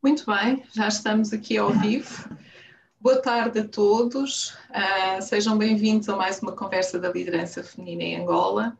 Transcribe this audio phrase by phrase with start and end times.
[0.00, 2.30] Muito bem, já estamos aqui ao vivo.
[3.00, 8.22] Boa tarde a todos, uh, sejam bem-vindos a mais uma conversa da liderança feminina em
[8.22, 8.78] Angola.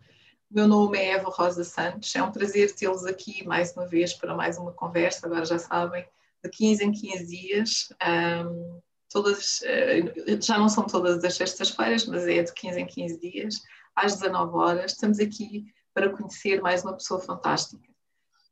[0.49, 4.33] Meu nome é Eva Rosa Santos, é um prazer tê-los aqui mais uma vez para
[4.33, 6.07] mais uma conversa, agora já sabem,
[6.45, 7.93] de 15 em 15 dias.
[8.01, 8.81] Um,
[9.11, 13.63] todas, uh, já não são todas as sextas-feiras, mas é de 15 em 15 dias,
[13.97, 14.93] às 19 horas.
[14.93, 17.88] Estamos aqui para conhecer mais uma pessoa fantástica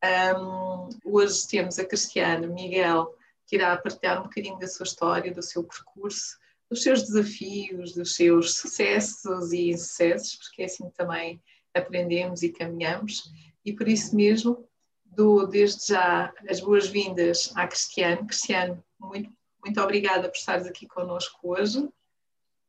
[0.05, 3.15] um, hoje temos a Cristiane Miguel,
[3.47, 8.15] que irá partilhar um bocadinho da sua história, do seu percurso, dos seus desafios, dos
[8.15, 11.41] seus sucessos e insucessos, porque é assim também
[11.73, 13.31] aprendemos e caminhamos.
[13.65, 14.69] E por isso mesmo
[15.05, 18.27] dou desde já as boas-vindas à Cristiane.
[18.27, 19.33] Cristiane, muito,
[19.65, 21.89] muito obrigada por estares aqui connosco hoje.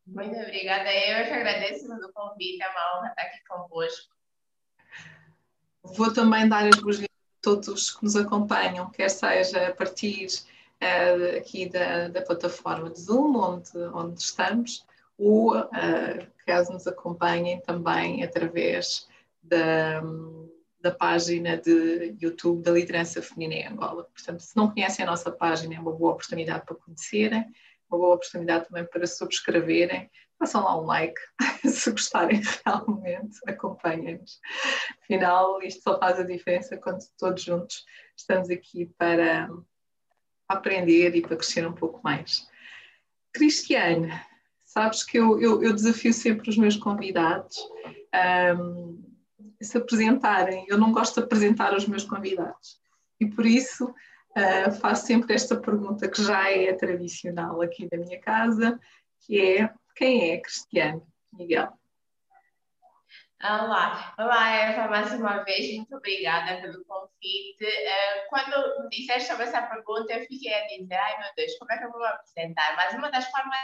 [0.05, 0.89] Muito obrigada.
[0.89, 4.15] Eu que agradeço o convite, é uma honra estar aqui convosco.
[5.83, 10.27] Vou também dar as boas-vindas todos que nos acompanham, quer seja a partir
[10.81, 14.85] uh, aqui da, da, plataforma de Zoom, onde, onde estamos,
[15.17, 19.07] ou uh, caso nos acompanhem também através
[19.41, 20.01] da,
[20.81, 24.03] da página de YouTube da Liderança Feminina em Angola.
[24.05, 27.45] Portanto, se não conhecem a nossa página, é uma boa oportunidade para conhecerem,
[27.89, 31.19] uma boa oportunidade também para subscreverem, façam lá um like,
[31.65, 34.39] se gostarem realmente, acompanhem-nos.
[35.01, 37.85] Afinal, isto só faz a diferença quando todos juntos
[38.15, 39.49] estamos aqui para
[40.47, 42.47] aprender e para crescer um pouco mais.
[43.33, 44.11] Cristiane,
[44.63, 47.57] sabes que eu, eu, eu desafio sempre os meus convidados
[48.57, 49.03] um,
[49.59, 50.65] a se apresentarem.
[50.67, 52.79] Eu não gosto de apresentar os meus convidados
[53.19, 58.19] e por isso uh, faço sempre esta pergunta que já é tradicional aqui da minha
[58.19, 58.79] casa,
[59.21, 61.01] que é quem é Cristiane
[61.33, 61.73] Miguel?
[63.43, 67.63] Olá, olá Eva, mais uma vez, muito obrigada pelo convite.
[67.63, 71.71] Uh, quando me disseste sobre essa pergunta, eu fiquei a dizer, ai meu Deus, como
[71.71, 72.75] é que eu vou me apresentar?
[72.75, 73.57] Mas uma das formas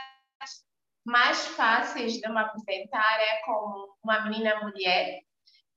[1.06, 5.22] mais fáceis de me apresentar é como uma menina mulher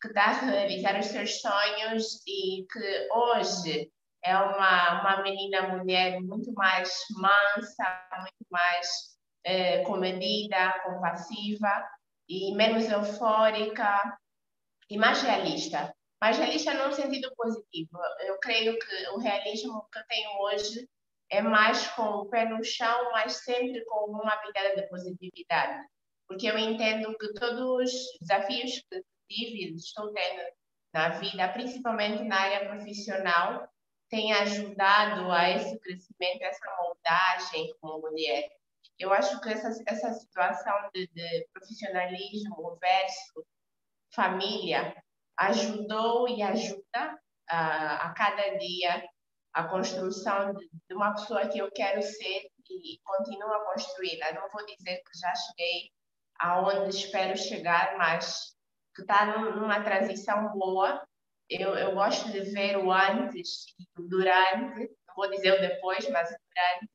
[0.00, 3.90] que está a realizar os seus sonhos e que hoje
[4.22, 9.15] é uma, uma menina mulher muito mais mansa, muito mais
[9.46, 11.88] eh, comedida, compassiva
[12.28, 14.18] e menos eufórica
[14.90, 15.94] e mais realista.
[16.20, 17.96] Mais realista num sentido positivo.
[18.26, 20.88] Eu creio que o realismo que eu tenho hoje
[21.30, 25.86] é mais com o pé no chão, mas sempre com uma pitada de positividade.
[26.26, 30.42] Porque eu entendo que todos os desafios que tive estou tendo
[30.92, 33.68] na vida, principalmente na área profissional,
[34.08, 38.48] têm ajudado a esse crescimento, essa moldagem como mulher.
[38.98, 43.44] Eu acho que essa, essa situação de, de profissionalismo versus
[44.14, 44.96] família
[45.36, 49.06] ajudou e ajuda a, a cada dia
[49.52, 54.18] a construção de, de, uma pessoa que eu quero ser e continuo a construir.
[54.20, 55.90] Eu não vou dizer que já cheguei
[56.38, 58.54] aonde espero chegar, mas
[58.94, 61.02] que está numa transição boa.
[61.48, 66.08] Eu, eu gosto de ver o antes e o durante, não vou dizer o depois,
[66.10, 66.90] mas o durante,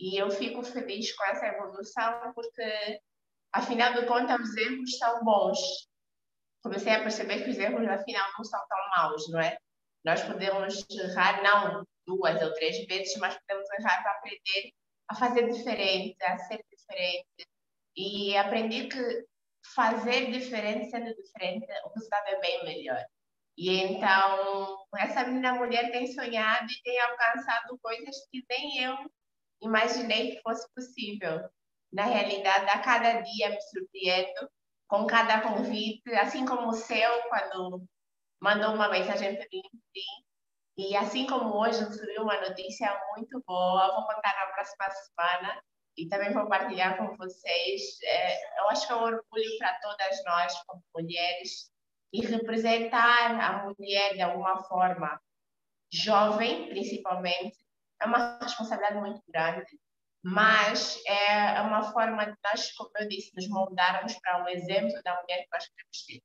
[0.00, 3.00] e eu fico feliz com essa evolução porque,
[3.52, 5.58] afinal de contas, os erros são bons.
[6.62, 9.58] Comecei a perceber que os erros, afinal, não são tão maus, não é?
[10.02, 14.72] Nós podemos errar, não duas ou três vezes, mas podemos errar para aprender
[15.08, 17.46] a fazer diferente, a ser diferente.
[17.94, 19.26] E aprendi que
[19.74, 23.04] fazer diferente, sendo diferente, o resultado é bem melhor.
[23.58, 28.96] E então, essa menina mulher tem sonhado e tem alcançado coisas que nem eu
[29.60, 31.48] imaginei que fosse possível.
[31.92, 34.50] Na realidade, a cada dia me surpreendo
[34.88, 37.84] com cada convite, assim como o seu, quando
[38.40, 39.62] mandou uma mensagem para mim.
[40.76, 45.62] E assim como hoje surgiu uma notícia muito boa, vou contar na próxima semana
[45.96, 47.98] e também vou partilhar com vocês.
[48.02, 51.70] É, eu acho que é um orgulho para todas nós, como mulheres,
[52.12, 55.20] e representar a mulher de alguma forma,
[55.92, 57.58] jovem principalmente,
[58.00, 59.78] é uma responsabilidade muito grande,
[60.22, 65.20] mas é uma forma de nós, como eu disse, nos moldarmos para o exemplo da
[65.20, 66.22] mulher que nós queremos ter.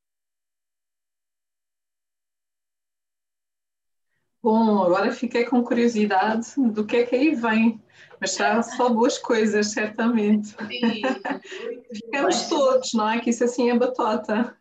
[4.42, 7.84] Bom, agora fiquei com curiosidade do que é que aí vem,
[8.22, 10.50] mas serão só boas coisas, certamente.
[10.50, 11.02] Sim,
[11.92, 13.20] Ficamos todos, não é?
[13.20, 14.56] Que isso assim é batota.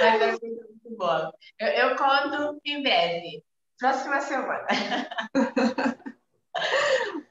[0.00, 1.30] Vai ser muito bom.
[1.58, 3.44] Eu, eu conto em breve.
[3.78, 4.66] Próxima semana.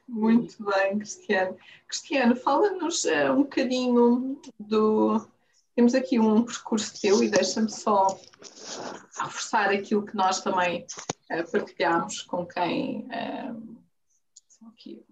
[0.06, 1.56] Muito bem, Cristiano.
[1.88, 5.26] Cristiano, fala-nos uh, um bocadinho do.
[5.74, 8.06] Temos aqui um percurso teu e deixa-me só
[9.18, 10.86] reforçar aquilo que nós também
[11.30, 13.08] uh, partilhámos com quem.
[13.10, 13.74] Um,
[14.68, 15.04] aqui.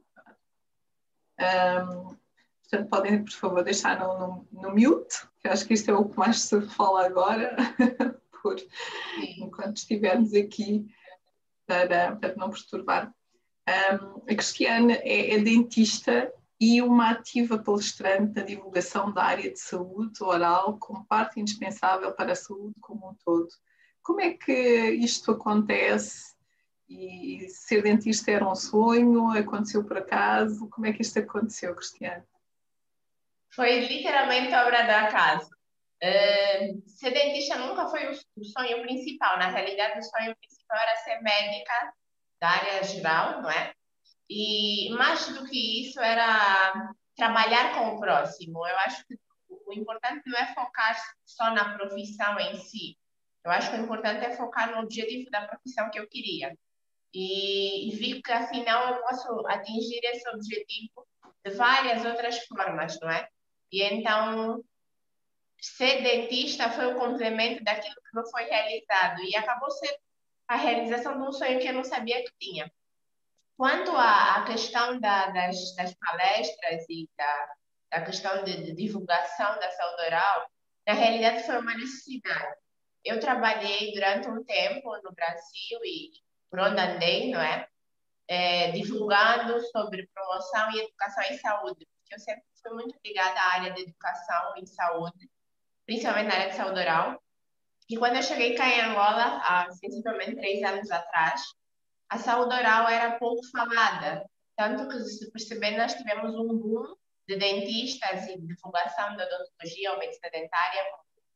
[1.41, 2.17] Um,
[2.63, 6.09] portanto, podem, por favor, deixar no, no, no, mute, que acho que isto é o
[6.09, 7.57] que mais se fala agora,
[8.43, 8.57] por,
[9.39, 10.87] enquanto estivermos aqui,
[11.73, 13.11] para, para não perturbar.
[13.67, 16.31] Um, a Cristiane é, é dentista
[16.61, 22.33] e uma ativa palestrante na divulgação da área de saúde oral como parte indispensável para
[22.33, 23.49] a saúde como um todo.
[24.03, 26.35] Como é que isto acontece?
[26.89, 29.31] E ser dentista era um sonho?
[29.31, 30.69] Aconteceu por acaso?
[30.69, 32.25] Como é que isto aconteceu, Cristiane?
[33.55, 35.51] Foi literalmente obra do acaso.
[36.03, 39.39] Ser dentista nunca foi o sonho principal.
[39.39, 41.95] Na realidade, o sonho principal era ser médica
[42.41, 43.73] da área geral, não é?
[44.29, 48.67] E mais do que isso, era trabalhar com o próximo.
[48.67, 49.17] Eu acho que
[49.49, 52.97] o importante não é focar só na profissão em si.
[53.45, 56.57] Eu acho que o importante é focar no objetivo da profissão que eu queria.
[57.15, 61.07] E, e vi que, afinal, eu posso atingir esse objetivo
[61.45, 63.29] de várias outras formas, não é?
[63.71, 64.65] E então,
[65.63, 69.21] ser dentista foi o complemento daquilo que não foi realizado.
[69.23, 69.99] E acabou sendo
[70.49, 72.71] a realização de um sonho que eu não sabia que tinha.
[73.57, 77.49] Quanto à, questão da, das, das, palestras e da,
[77.93, 80.51] da questão de, de, divulgação da saúde oral,
[80.87, 82.57] na realidade foi uma necessidade.
[83.05, 86.11] Eu trabalhei durante um tempo no Brasil e
[86.51, 87.69] por onde andei, não é?
[88.29, 93.53] é divulgando sobre promoção e educação em saúde, porque eu sempre fui muito ligada à
[93.53, 95.31] área de educação e saúde,
[95.87, 97.23] principalmente na área de saúde oral.
[97.89, 101.43] E quando eu cheguei cá em Angola, há sensivelmente três anos atrás,
[102.09, 104.25] a saúde oral era pouco falada.
[104.57, 106.95] Tanto que, se perceber, nós tivemos um boom
[107.27, 110.83] de dentistas e divulgação da odontologia ou medicina dentária,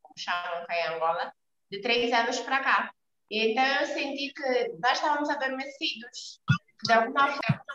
[0.01, 1.33] como chamam cá em Angola,
[1.71, 2.91] de três anos para cá.
[3.29, 6.39] E então eu senti que nós estávamos adormecidos,
[6.85, 7.66] de alguma forma.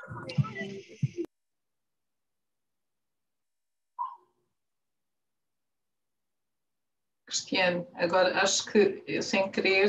[7.32, 9.88] Cristiano, agora acho que eu sem querer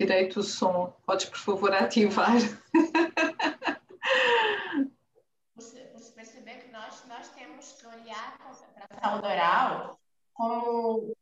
[0.00, 0.92] direito o som.
[1.06, 2.32] Podes, por favor, ativar.
[5.54, 10.00] Você, você perceber que nós, nós temos que olhar para a saúde oral
[10.34, 11.16] como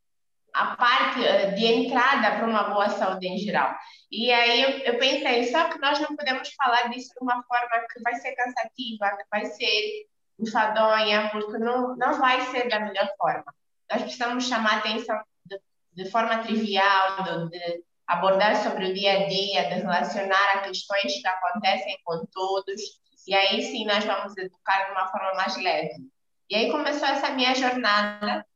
[0.55, 3.77] a parte eh, de entrada para uma boa saúde em geral.
[4.11, 7.87] E aí eu, eu, pensei, só que nós não podemos falar disso de uma forma
[7.93, 10.07] que vai ser cansativa, que vai ser
[10.41, 13.55] enfadonha, porque não, não vai ser da melhor forma.
[13.91, 15.61] Nós precisamos chamar atenção de,
[15.93, 21.21] de forma trivial, de, de abordar sobre o dia a dia, de relacionar a questões
[21.21, 22.81] que acontecem com todos,
[23.27, 26.11] e aí sim nós vamos educar de uma forma mais leve.
[26.51, 28.47] E aí começou essa minha jornada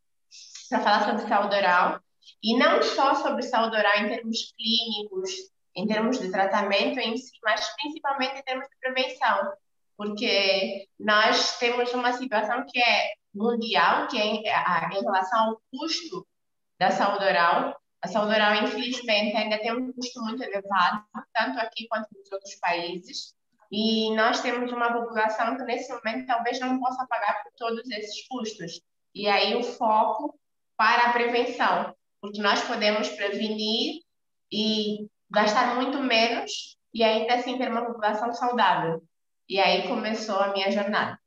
[0.69, 2.01] para falar sobre saúde oral,
[2.43, 5.31] e não só sobre saúde oral em termos clínicos,
[5.75, 9.53] em termos de tratamento em si, mas principalmente em termos de prevenção,
[9.97, 16.27] porque nós temos uma situação que é mundial, que é em, em relação ao custo
[16.79, 21.05] da saúde oral, a saúde oral, infelizmente, ainda tem um custo muito elevado,
[21.35, 23.35] tanto aqui quanto nos outros países.
[23.71, 28.27] E nós temos uma população que, nesse momento, talvez não possa pagar por todos esses
[28.29, 28.81] custos.
[29.15, 30.39] E aí o foco
[30.77, 34.03] para a prevenção, porque nós podemos prevenir
[34.51, 39.03] e gastar muito menos e ainda assim ter uma população saudável.
[39.49, 41.19] E aí começou a minha jornada.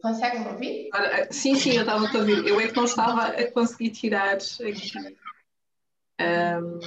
[0.00, 0.88] Consegue me ouvir?
[0.94, 2.46] Eh, sim, sim, eu estava a ouvir.
[2.46, 5.18] Eu é que não estava a conseguir tirar aqui
[6.20, 6.80] um,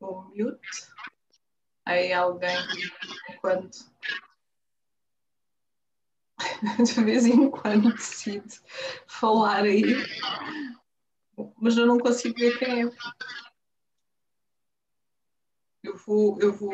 [0.00, 0.88] o mute.
[1.84, 2.56] Aí alguém,
[3.40, 3.70] quando
[6.84, 8.52] de vez em quando decido
[9.06, 9.84] falar aí,
[11.60, 12.90] mas eu não consigo ver quem é.
[15.82, 16.40] Eu vou.
[16.40, 16.72] Eu vou...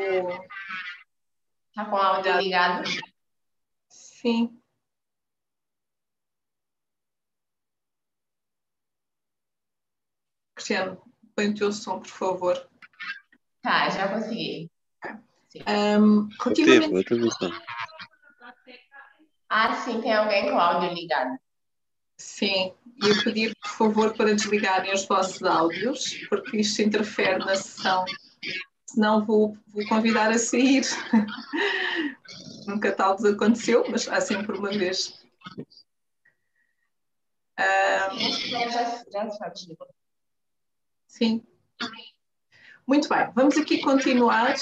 [1.69, 2.83] Está com o áudio ligado?
[3.87, 4.62] Sim.
[10.63, 10.97] Cristiano,
[11.35, 12.69] põe o teu som, por favor.
[13.61, 14.71] Tá, já consegui.
[15.67, 16.29] Um,
[16.89, 17.37] relativamente...
[19.49, 21.37] Ah, sim, tem alguém com o áudio ligado.
[22.17, 27.55] Sim, e eu pedi, por favor, para desligarem os vossos áudios, porque isto interfere na
[27.57, 28.05] sessão.
[28.87, 30.83] Senão vou, vou convidar a sair.
[32.65, 35.21] Nunca tal aconteceu, mas há sempre uma vez.
[37.59, 38.17] Um...
[38.49, 39.27] Já, já, já.
[41.13, 41.45] Sim.
[42.87, 44.55] Muito bem, vamos aqui continuar.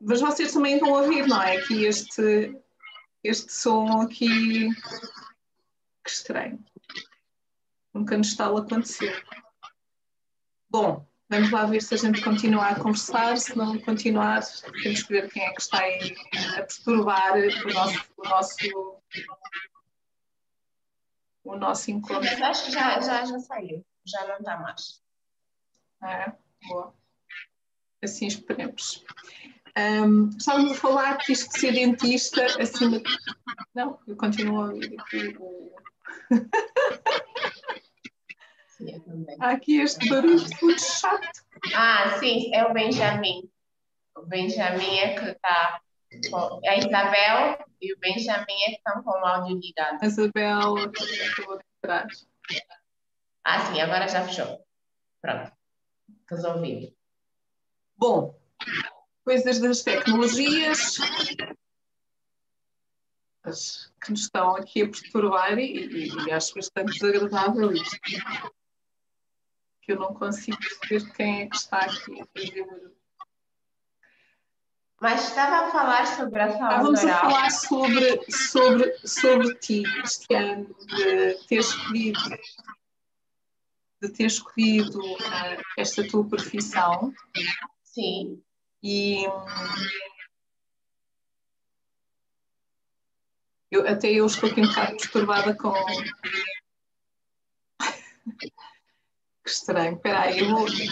[0.00, 1.58] Mas vocês também vão ouvir, não é?
[1.58, 2.58] Aqui este,
[3.22, 4.70] este som aqui.
[6.02, 6.64] Que estranho.
[7.92, 9.14] nunca nos tal aconteceu.
[10.70, 14.42] Bom, vamos lá ver se a gente continua a conversar, se não continuar,
[14.82, 16.16] temos que ver quem é que está aí
[16.56, 18.56] a perturbar o nosso, o nosso,
[21.44, 22.24] o nosso encontro.
[22.24, 25.02] Mas acho que já, já, já saiu, já não está mais.
[26.02, 26.32] É,
[26.68, 26.94] boa.
[28.02, 29.04] Assim esperemos.
[29.76, 33.02] Um, estávamos a falar que isto de ser dentista de...
[33.74, 35.74] Não, eu continuo a ouvir aqui o.
[39.40, 41.44] Há aqui este barulho muito chato.
[41.74, 43.48] Ah, sim, é o Benjamin.
[44.16, 45.80] O Benjamin é que está.
[46.66, 50.04] A Isabel e o Benjamin é estão com o áudio ligado.
[50.04, 52.26] Isabel acabou de trás.
[53.44, 54.64] Ah, sim, agora já fechou.
[55.20, 55.52] Pronto.
[56.30, 56.94] Resolvido.
[57.96, 58.38] Bom,
[59.24, 60.96] coisas das tecnologias
[64.00, 67.98] que nos estão aqui a perturbar e, e, acho bastante desagradável isto.
[69.82, 72.93] Que eu não consigo perceber quem é que está aqui a fazer.
[75.04, 80.34] Mas estava a falar sobre a saúde Estávamos a falar sobre, sobre, sobre ti este
[80.34, 82.20] ano, de ter escolhido,
[84.00, 87.12] de ter escolhido uh, esta tua profissão.
[87.82, 88.42] Sim.
[88.82, 89.26] E
[93.70, 95.74] eu, até eu estou aqui um bocado perturbada com.
[98.40, 99.96] que estranho.
[99.96, 100.66] Espera aí, eu vou.
[100.66, 100.88] Se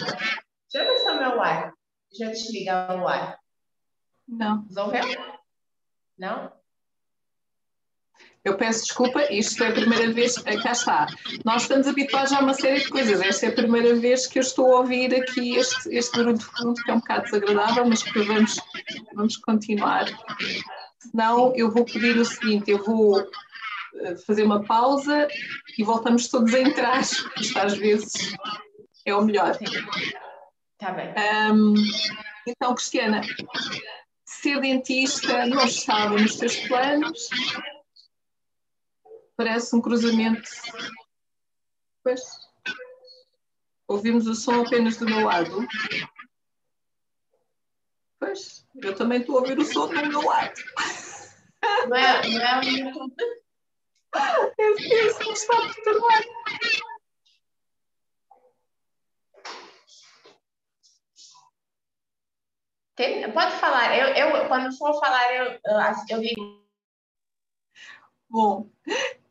[0.77, 1.73] é o meu ar.
[2.19, 3.42] Eu desligar o ar.
[4.27, 4.63] Não.
[4.63, 5.03] Resolveu?
[6.17, 6.51] Não?
[8.43, 11.07] Eu peço desculpa, isto é a primeira vez, cá está.
[11.45, 13.21] Nós estamos habituados a uma série de coisas.
[13.21, 16.45] Esta é a primeira vez que eu estou a ouvir aqui este, este barulho de
[16.45, 18.59] fundo, que é um bocado desagradável, mas que vamos,
[19.13, 20.07] vamos continuar.
[20.99, 25.25] Senão, eu vou pedir o seguinte: eu vou eh, fazer uma pausa
[25.77, 26.99] e voltamos todos a entrar.
[27.39, 28.35] Isto às vezes
[29.05, 29.57] é o melhor.
[30.73, 31.13] Está bem.
[31.49, 31.75] Um,
[32.45, 33.21] então, Cristiana,
[34.43, 37.29] ser dentista não estava nos teus planos?
[39.37, 40.49] Parece um cruzamento.
[42.03, 42.21] Pois.
[43.87, 45.65] Ouvimos o som apenas do meu lado.
[48.19, 50.61] Pois, eu também estou a ouvir o som do meu lado.
[51.87, 52.61] Não é, não é?
[54.59, 54.71] É
[55.07, 55.55] isso que me está
[62.95, 66.63] Pode falar, eu, eu, quando for falar, eu, eu, eu digo.
[68.29, 68.69] Bom,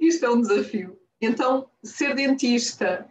[0.01, 0.99] isto é um desafio.
[1.21, 3.09] Então, ser dentista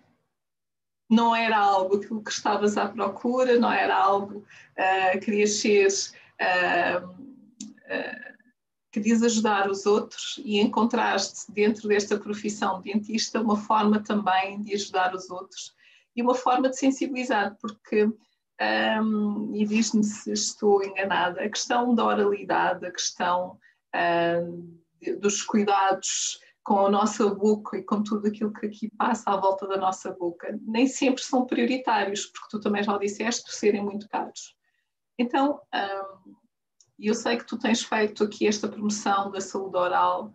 [1.09, 7.05] não era algo que, que estavas à procura, não era algo uh, querias ser, uh,
[7.07, 8.37] uh,
[8.91, 14.73] querias ajudar os outros e encontraste dentro desta profissão de dentista uma forma também de
[14.73, 15.73] ajudar os outros
[16.15, 18.09] e uma forma de sensibilizar, porque,
[18.61, 23.57] um, e diz-me se estou enganada, a questão da oralidade, a questão
[25.19, 29.67] dos cuidados com a nossa boca e com tudo aquilo que aqui passa à volta
[29.67, 33.83] da nossa boca, nem sempre são prioritários, porque tu também já o disseste, por serem
[33.83, 34.55] muito caros.
[35.17, 36.35] Então, hum,
[36.99, 40.33] eu sei que tu tens feito aqui esta promoção da saúde oral.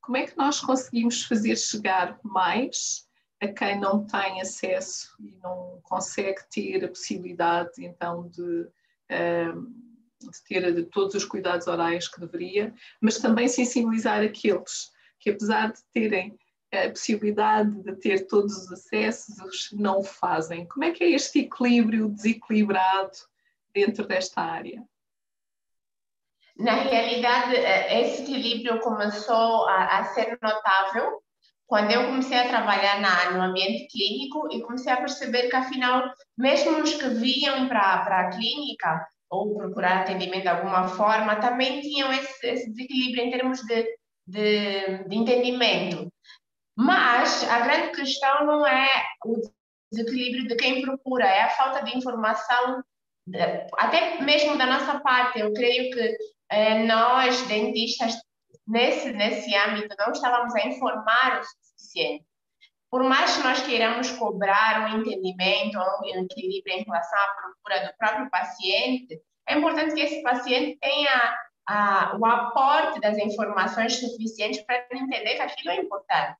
[0.00, 3.07] Como é que nós conseguimos fazer chegar mais
[3.40, 8.68] a quem não tem acesso e não consegue ter a possibilidade, então, de,
[9.10, 9.72] hum,
[10.20, 14.90] de ter todos os cuidados orais que deveria, mas também sensibilizar aqueles
[15.20, 16.38] que apesar de terem
[16.72, 20.66] a possibilidade de ter todos os acessos, não o fazem.
[20.66, 23.16] Como é que é este equilíbrio desequilibrado
[23.72, 24.84] dentro desta área?
[26.58, 31.22] Na realidade, eh, esse equilíbrio começou a, a ser notável
[31.68, 36.02] quando eu comecei a trabalhar na, no ambiente clínico e comecei a perceber que, afinal,
[36.36, 42.10] mesmo os que vinham para a clínica ou procurar atendimento de alguma forma, também tinham
[42.12, 43.86] esse, esse desequilíbrio em termos de
[44.28, 46.12] de, de entendimento.
[46.76, 48.88] Mas a grande questão não é
[49.24, 49.40] o
[49.90, 52.84] desequilíbrio de quem procura, é a falta de informação,
[53.26, 53.38] de,
[53.78, 55.40] até mesmo da nossa parte.
[55.40, 56.16] Eu creio que
[56.50, 58.14] eh, nós, dentistas,
[58.68, 62.24] nesse, nesse âmbito, não estávamos a informar o suficiente.
[62.90, 67.96] Por mais que nós queiramos cobrar um entendimento, um equilíbrio em relação à procura do
[67.98, 74.86] próprio paciente, é importante que esse paciente tenha a, o aporte das informações suficientes para
[74.92, 76.36] entender que aquilo é importante.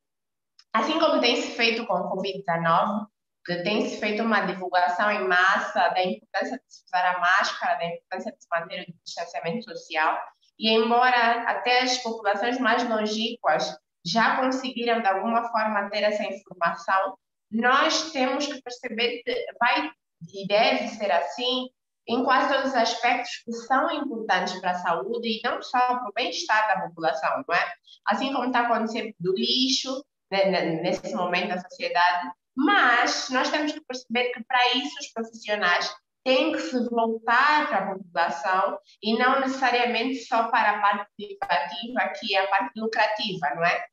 [0.72, 3.06] Assim como tem se feito com o Covid-19,
[3.44, 7.78] que tem se feito uma divulgação em massa da importância de se usar a máscara,
[7.78, 10.18] da importância de se manter o distanciamento social,
[10.58, 17.16] e embora até as populações mais longínquas já conseguiram de alguma forma ter essa informação,
[17.50, 19.90] nós temos que perceber que vai
[20.34, 21.68] e deve ser assim
[22.06, 26.08] em quase todos os aspectos que são importantes para a saúde e não só para
[26.08, 27.72] o bem-estar da população, não é?
[28.06, 33.80] Assim como está acontecendo do lixo né, nesse momento da sociedade, mas nós temos que
[33.82, 35.94] perceber que para isso os profissionais
[36.28, 42.12] têm que se voltar para a população e não necessariamente só para a parte privativa,
[42.20, 43.86] que é a parte lucrativa, não é?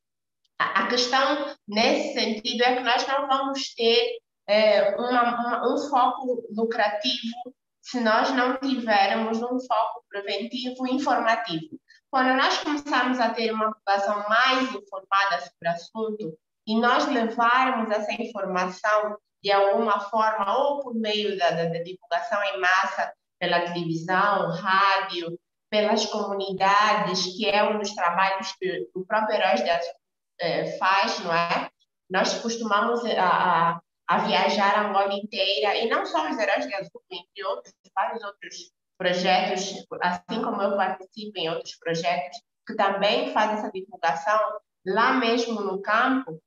[0.58, 6.46] A questão nesse sentido é que nós não vamos ter é, uma, uma, um foco
[6.50, 11.80] lucrativo se nós não tivermos um foco preventivo e informativo.
[12.10, 17.90] Quando nós começarmos a ter uma população mais informada sobre o assunto e nós levarmos
[17.90, 23.60] essa informação de alguma forma, ou por meio da, da, da divulgação em massa, pela
[23.60, 25.38] televisão, rádio,
[25.70, 29.94] pelas comunidades, que é um dos trabalhos que o próprio Heróis de Azul
[30.40, 31.70] é, faz, não é?
[32.10, 36.74] Nós costumamos a, a a viajar a Angola inteira, e não só os Heróis de
[36.74, 43.32] Azul, entre outros, vários outros projetos, assim como eu participo em outros projetos, que também
[43.32, 44.38] fazem essa divulgação
[44.86, 46.40] lá mesmo no campo.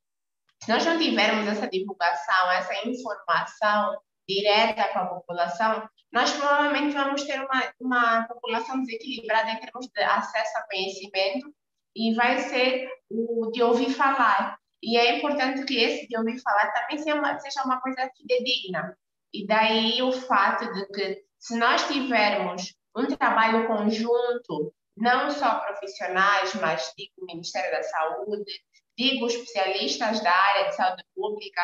[0.64, 3.98] Se nós não tivermos essa divulgação, essa informação
[4.28, 10.02] direta para a população, nós provavelmente vamos ter uma, uma população desequilibrada em termos de
[10.04, 11.54] acesso a conhecimento
[11.96, 14.58] e vai ser o de ouvir falar.
[14.82, 18.98] E é importante que esse de ouvir falar também seja uma, seja uma coisa fidedigna.
[19.34, 26.54] E daí o fato de que, se nós tivermos um trabalho conjunto, não só profissionais,
[26.56, 28.52] mas digo Ministério da Saúde,
[29.00, 31.62] digo especialistas da área de saúde pública,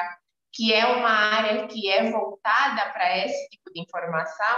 [0.53, 4.57] que é uma área que é voltada para esse tipo de informação,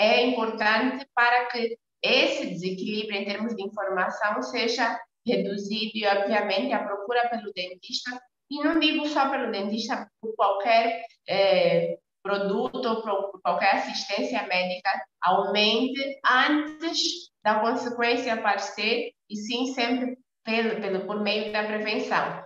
[0.00, 6.82] é importante para que esse desequilíbrio em termos de informação seja reduzido e, obviamente, a
[6.82, 8.18] procura pelo dentista,
[8.50, 14.90] e não digo só pelo dentista, por qualquer é, produto ou por qualquer assistência médica,
[15.20, 20.16] aumente antes da consequência aparecer, e sim sempre
[20.48, 22.42] pelo, pelo, por meio da prevenção.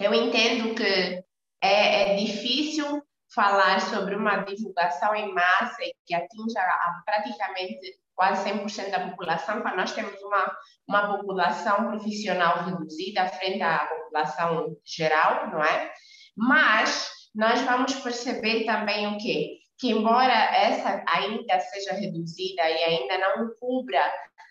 [0.00, 1.22] Eu entendo que
[1.62, 3.02] é, é difícil
[3.34, 6.60] falar sobre uma divulgação em massa que atinja
[7.04, 10.56] praticamente quase 100% da população, para nós temos uma,
[10.88, 15.92] uma população profissional reduzida frente à população geral, não é?
[16.36, 19.58] Mas nós vamos perceber também o quê?
[19.78, 24.00] Que embora essa ainda seja reduzida e ainda não cubra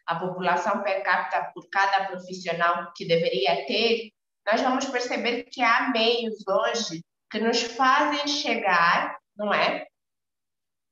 [0.06, 4.12] a população per capita por cada profissional que deveria ter,
[4.46, 9.88] nós vamos perceber que há meios hoje que nos fazem chegar, não é?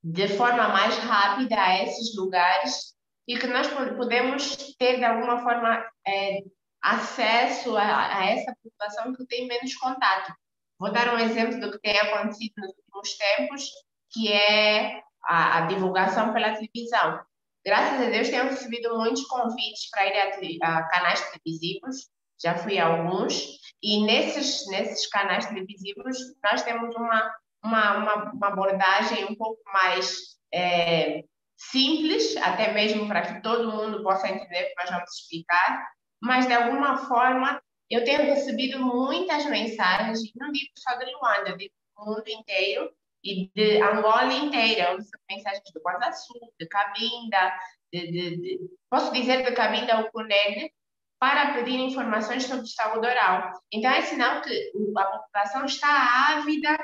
[0.02, 2.94] de forma mais rápida a esses lugares
[3.28, 6.40] e que nós podemos ter, de alguma forma, é,
[6.82, 10.34] acesso a, a, essa população que tem menos contato.
[10.78, 13.70] Vou dar um exemplo do que tem acontecido nos últimos tempos,
[14.10, 17.20] que é a, a divulgação pela televisão.
[17.64, 22.08] Graças a Deus, tenho recebido muitos convites para ir a, a canais televisivos,
[22.42, 27.32] já fui a alguns, e nesses, nesses canais televisivos nós temos uma
[27.64, 31.24] uma, uma, uma abordagem um pouco mais é,
[31.56, 35.88] simples, até mesmo para que todo mundo possa entender o que nós vamos explicar,
[36.20, 41.74] mas de alguma forma eu tenho recebido muitas mensagens, não digo só de Luanda, digo
[41.96, 42.90] do mundo inteiro
[43.24, 44.98] e de Angola inteira, eu
[45.30, 47.54] mensagens do Sul, de Cabinda,
[47.92, 50.72] de, de, de, posso dizer de Cabinda ao Cunene,
[51.20, 53.52] para pedir informações sobre saúde oral.
[53.72, 56.76] Então, é sinal que a população está ávida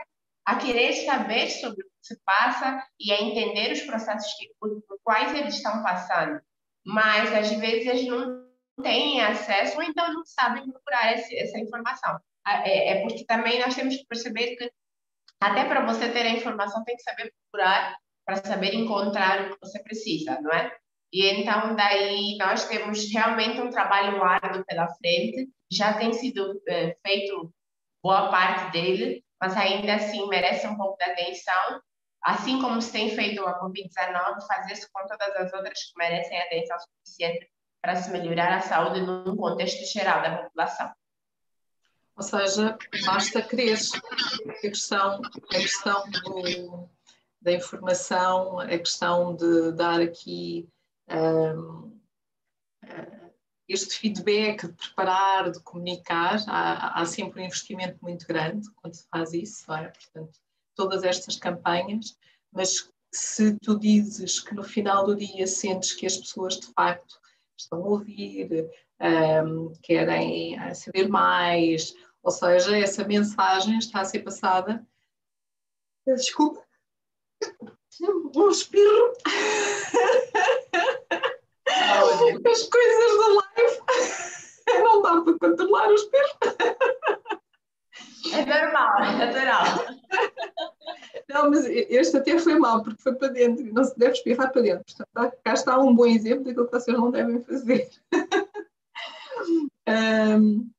[0.46, 4.81] a querer saber sobre o que se passa e a entender os processos que, por,
[4.83, 6.40] por quais eles estão passando.
[6.87, 8.46] Mas, às vezes, eles não
[8.81, 12.18] têm acesso ou então não sabem procurar esse, essa informação.
[12.46, 14.70] É, é porque também nós temos que perceber que
[15.40, 19.59] até para você ter a informação tem que saber procurar para saber encontrar o que
[19.62, 20.70] você precisa, não é?
[21.12, 26.94] E então daí nós temos realmente um trabalho árduo pela frente, já tem sido é,
[27.07, 27.53] feito
[28.03, 31.81] boa parte dele, mas ainda assim merece um pouco de atenção,
[32.22, 36.77] assim como se tem feito a Covid-19, fazer-se com todas as outras que merecem atenção
[36.81, 37.48] suficiente
[37.81, 40.92] para se melhorar a saúde num contexto geral da população.
[42.18, 42.76] Ou seja,
[43.07, 43.78] basta querer.
[44.48, 46.88] A questão, a questão do,
[47.40, 50.68] da informação, a questão de dar aqui
[51.09, 51.96] um,
[53.68, 59.07] este feedback, de preparar, de comunicar, há, há, sempre um investimento muito grande quando se
[59.09, 59.88] faz isso, é?
[59.88, 60.40] Portanto,
[60.74, 62.18] todas estas campanhas,
[62.52, 67.20] mas se tu dizes que no final do dia sentes que as pessoas de facto
[67.57, 68.68] estão a ouvir,
[69.00, 71.94] um, querem saber mais,
[72.28, 74.86] Ou seja, essa mensagem está a ser passada.
[76.06, 76.62] Desculpa.
[78.36, 79.14] Um espirro.
[82.46, 83.80] As coisas da live.
[84.84, 86.28] Não dá para controlar o espirro.
[88.34, 89.64] É normal, é natural.
[91.30, 94.60] Não, mas este até foi mal, porque foi para dentro, não se deve espirrar para
[94.60, 94.84] dentro.
[94.84, 97.88] Portanto, cá está um bom exemplo daquilo que vocês não devem fazer.
[99.88, 100.70] um,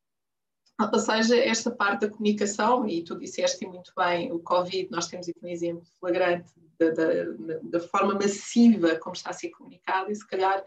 [0.79, 5.27] ou seja, esta parte da comunicação, e tu disseste muito bem, o Covid, nós temos
[5.27, 10.15] aqui um exemplo flagrante da, da, da forma massiva como está a ser comunicado, e
[10.15, 10.63] se calhar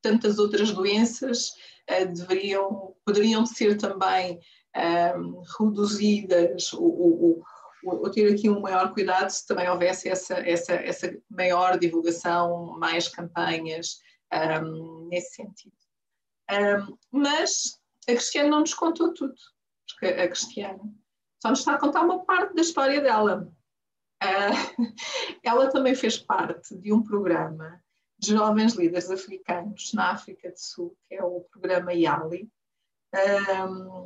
[0.00, 1.50] tantas outras doenças
[1.90, 4.38] uh, deveriam, poderiam ser também
[5.16, 7.42] um, reduzidas, ou,
[7.84, 13.08] ou, ter aqui um maior cuidado se também houvesse essa, essa, essa maior divulgação, mais
[13.08, 13.98] campanhas
[14.62, 15.74] um, nesse sentido.
[16.50, 19.34] Um, mas a Cristiane não nos contou tudo,
[19.88, 20.94] porque a Cristiane
[21.42, 23.50] só nos está a contar uma parte da história dela.
[24.22, 24.94] Uh,
[25.42, 27.82] ela também fez parte de um programa
[28.18, 32.50] de jovens líderes africanos na África do Sul, que é o programa YALI,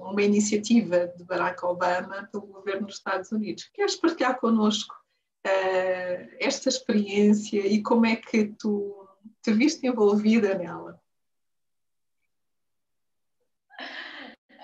[0.00, 3.68] uma iniciativa de Barack Obama pelo governo dos Estados Unidos.
[3.74, 4.94] Queres partilhar connosco
[5.46, 9.07] uh, esta experiência e como é que tu
[9.42, 11.02] te viste envolvida nela?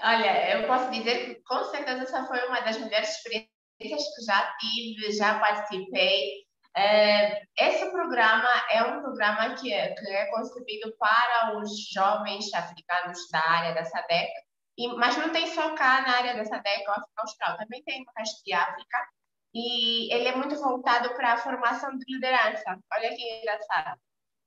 [0.03, 4.57] Olha, eu posso dizer que com certeza essa foi uma das melhores experiências que já
[4.59, 6.45] tive, já participei.
[6.77, 13.29] Uh, esse programa é um programa que é, que é concebido para os jovens africanos
[13.31, 14.31] da área da SADEC,
[14.97, 18.13] mas não tem só cá na área da SADEC ou África Austral, também tem no
[18.17, 18.99] resto de África,
[19.53, 22.79] e ele é muito voltado para a formação de liderança.
[22.93, 24.01] Olha que engraçado.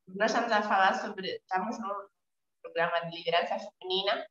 [0.08, 2.10] Nós estamos a falar sobre, estamos no
[2.62, 4.26] programa de liderança feminina,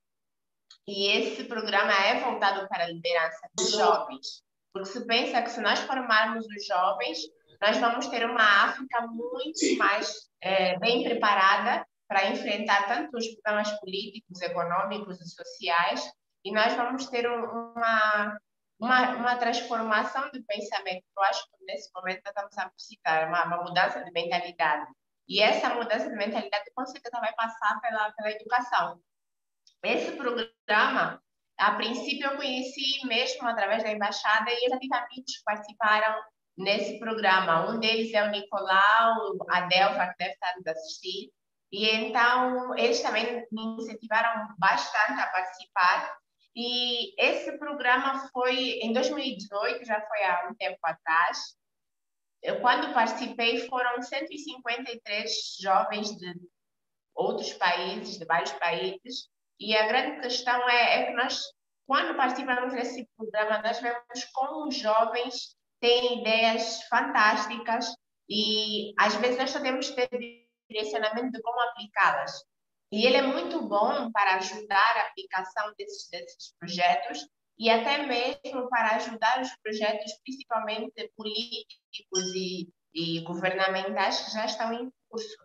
[0.86, 4.42] e esse programa é voltado para a liderança dos jovens.
[4.72, 7.18] Porque se pensa que se nós formarmos os jovens,
[7.60, 13.70] nós vamos ter uma África muito mais é, bem preparada para enfrentar tanto os problemas
[13.80, 16.10] políticos, econômicos e sociais,
[16.44, 18.38] e nós vamos ter uma,
[18.80, 21.04] uma, uma transformação de pensamento.
[21.16, 24.90] Eu acho que nesse momento estamos a precisar uma, uma mudança de mentalidade.
[25.28, 29.00] E essa mudança de mentalidade, com certeza, vai passar pela, pela educação.
[29.84, 31.20] Esse programa,
[31.58, 36.22] a princípio, eu conheci mesmo através da embaixada e eu já amigos que participaram
[36.56, 37.68] nesse programa.
[37.68, 41.32] Um deles é o Nicolau, a Delva, que deve estar nos assistir.
[41.72, 46.16] E então, eles também me incentivaram bastante a participar.
[46.54, 51.56] E esse programa foi em 2018, já foi há um tempo atrás.
[52.42, 56.34] Eu, quando participei, foram 153 jovens de
[57.14, 59.28] outros países, de vários países,
[59.62, 61.40] e a grande questão é, é que nós,
[61.86, 67.94] quando participamos desse programa, nós vemos como os jovens têm ideias fantásticas
[68.28, 72.32] e às vezes nós só temos que ter direcionamento de como aplicá-las.
[72.90, 77.26] E ele é muito bom para ajudar a aplicação desses, desses projetos
[77.58, 84.72] e até mesmo para ajudar os projetos, principalmente políticos e, e governamentais, que já estão
[84.72, 85.36] em curso.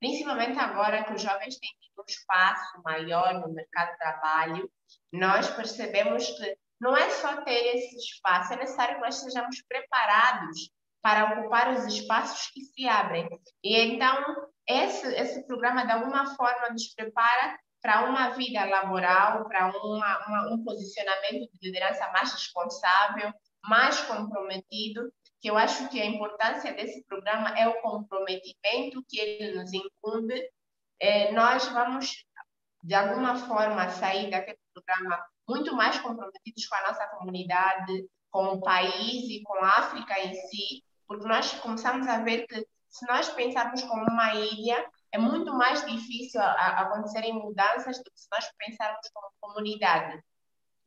[0.00, 4.70] Principalmente agora que os jovens têm um espaço maior no mercado de trabalho,
[5.12, 10.70] nós percebemos que não é só ter esse espaço, é necessário que nós sejamos preparados
[11.02, 13.28] para ocupar os espaços que se abrem.
[13.62, 19.68] E então, esse, esse programa, de alguma forma, nos prepara para uma vida laboral, para
[19.68, 23.32] uma, uma, um posicionamento de liderança mais responsável,
[23.64, 29.58] mais comprometido, que eu acho que a importância desse programa é o comprometimento que ele
[29.58, 30.42] nos incumbe
[31.00, 32.24] é, nós vamos,
[32.82, 38.60] de alguma forma, sair daquele programa muito mais comprometidos com a nossa comunidade, com o
[38.60, 43.28] país e com a África em si, porque nós começamos a ver que se nós
[43.30, 48.28] pensarmos como uma ilha, é muito mais difícil a, a acontecerem mudanças do que se
[48.30, 50.22] nós pensarmos como comunidade.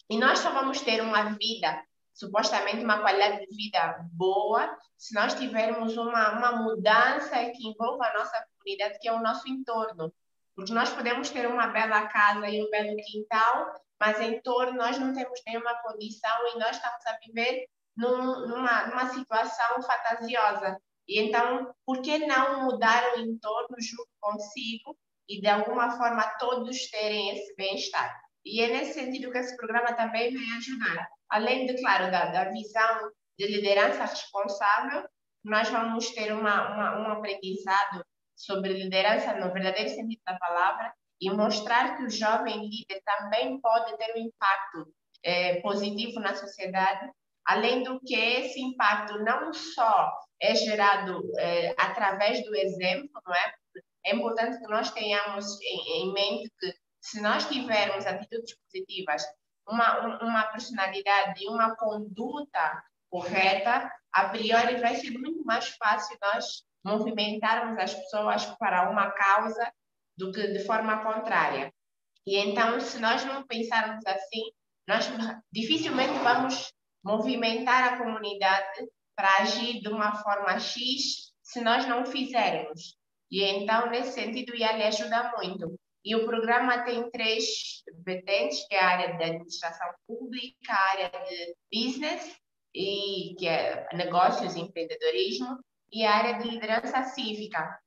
[0.10, 5.34] E nós só vamos ter uma vida, supostamente uma qualidade de vida boa, se nós
[5.34, 10.13] tivermos uma, uma mudança que envolva a nossa comunidade, que é o nosso entorno.
[10.56, 14.97] Porque nós podemos ter uma bela casa e um belo quintal, mas em torno nós
[14.99, 20.80] não temos nenhuma condição e nós estamos a viver num, numa, numa situação fantasiosa.
[21.08, 24.97] E então, por que não mudar o entorno junto consigo
[25.28, 28.21] e de alguma forma todos terem esse bem-estar?
[28.45, 31.08] E é nesse sentido que esse programa também vai ajudar.
[31.30, 35.08] Além, de, claro, da, da visão de liderança responsável,
[35.43, 41.30] nós vamos ter uma, uma, um aprendizado sobre liderança no verdadeiro sentido da palavra e
[41.30, 44.93] mostrar que o jovem líder também pode ter um impacto
[45.24, 47.10] é, positivo na sociedade,
[47.46, 53.54] além do que esse impacto não só é gerado é, através do exemplo, não é?
[54.06, 59.24] É importante que nós tenhamos em, em mente que se nós tivermos atitudes positivas,
[59.67, 66.63] uma, uma personalidade e uma conduta correta, a priori vai ser muito mais fácil nós
[66.84, 69.72] movimentarmos as pessoas para uma causa
[70.17, 71.74] do que de forma contrária.
[72.26, 74.52] E então, se nós não pensarmos assim,
[74.88, 75.10] nós
[75.52, 76.72] dificilmente vamos
[77.04, 82.98] movimentar a comunidade para agir de uma forma X se nós não fizermos.
[83.30, 85.78] E então, nesse sentido, IA ajuda muito.
[86.06, 91.10] E o programa tem três vertentes, que é a área de administração pública, a área
[91.10, 92.38] de business,
[92.76, 95.60] e, que é negócios e empreendedorismo,
[95.93, 97.79] e a área de liderança cívica.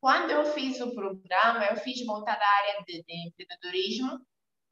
[0.00, 4.18] Quando eu fiz o programa, eu fiz voltada à área de, de empreendedorismo,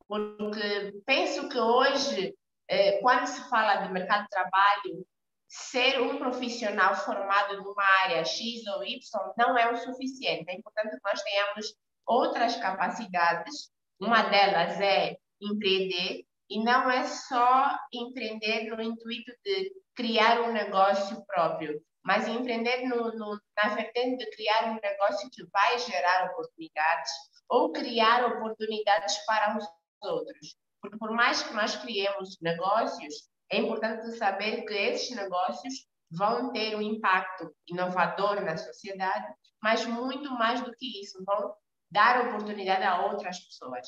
[0.09, 2.35] porque penso que hoje,
[2.67, 5.07] eh, quando se fala de mercado de trabalho,
[5.47, 8.99] ser um profissional formado numa área X ou Y
[9.37, 10.51] não é o suficiente.
[10.51, 11.75] É importante que nós tenhamos
[12.07, 13.71] outras capacidades.
[14.01, 21.23] Uma delas é empreender, e não é só empreender no intuito de criar um negócio
[21.27, 27.11] próprio, mas empreender no, no, na vertente de criar um negócio que vai gerar oportunidades
[27.51, 29.65] ou criar oportunidades para os
[30.01, 30.57] outros.
[30.81, 36.75] Porque por mais que nós criemos negócios, é importante saber que esses negócios vão ter
[36.75, 39.27] um impacto inovador na sociedade,
[39.63, 41.55] mas muito mais do que isso, vão
[41.91, 43.87] dar oportunidade a outras pessoas.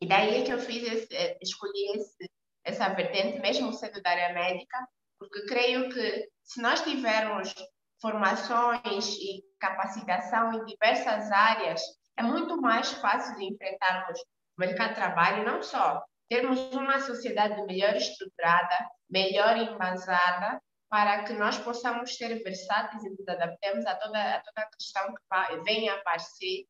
[0.00, 2.30] E daí é que eu fiz esse, eh, escolhi esse,
[2.62, 7.52] essa vertente, mesmo sendo da área médica, porque creio que se nós tivermos
[8.00, 11.82] formações e capacitação em diversas áreas,
[12.16, 17.60] é muito mais fácil de enfrentarmos o mercado de trabalho, não só termos uma sociedade
[17.66, 24.36] melhor estruturada, melhor embasada, para que nós possamos ser versáteis e nos adaptemos a toda,
[24.36, 26.64] a toda a questão que vem a aparecer.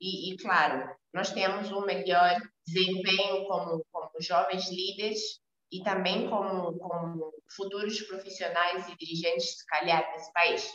[0.00, 5.20] E, e, claro, nós temos um melhor desempenho como, como jovens líderes
[5.70, 10.74] e também como, como futuros profissionais e dirigentes, se calhar, desse país.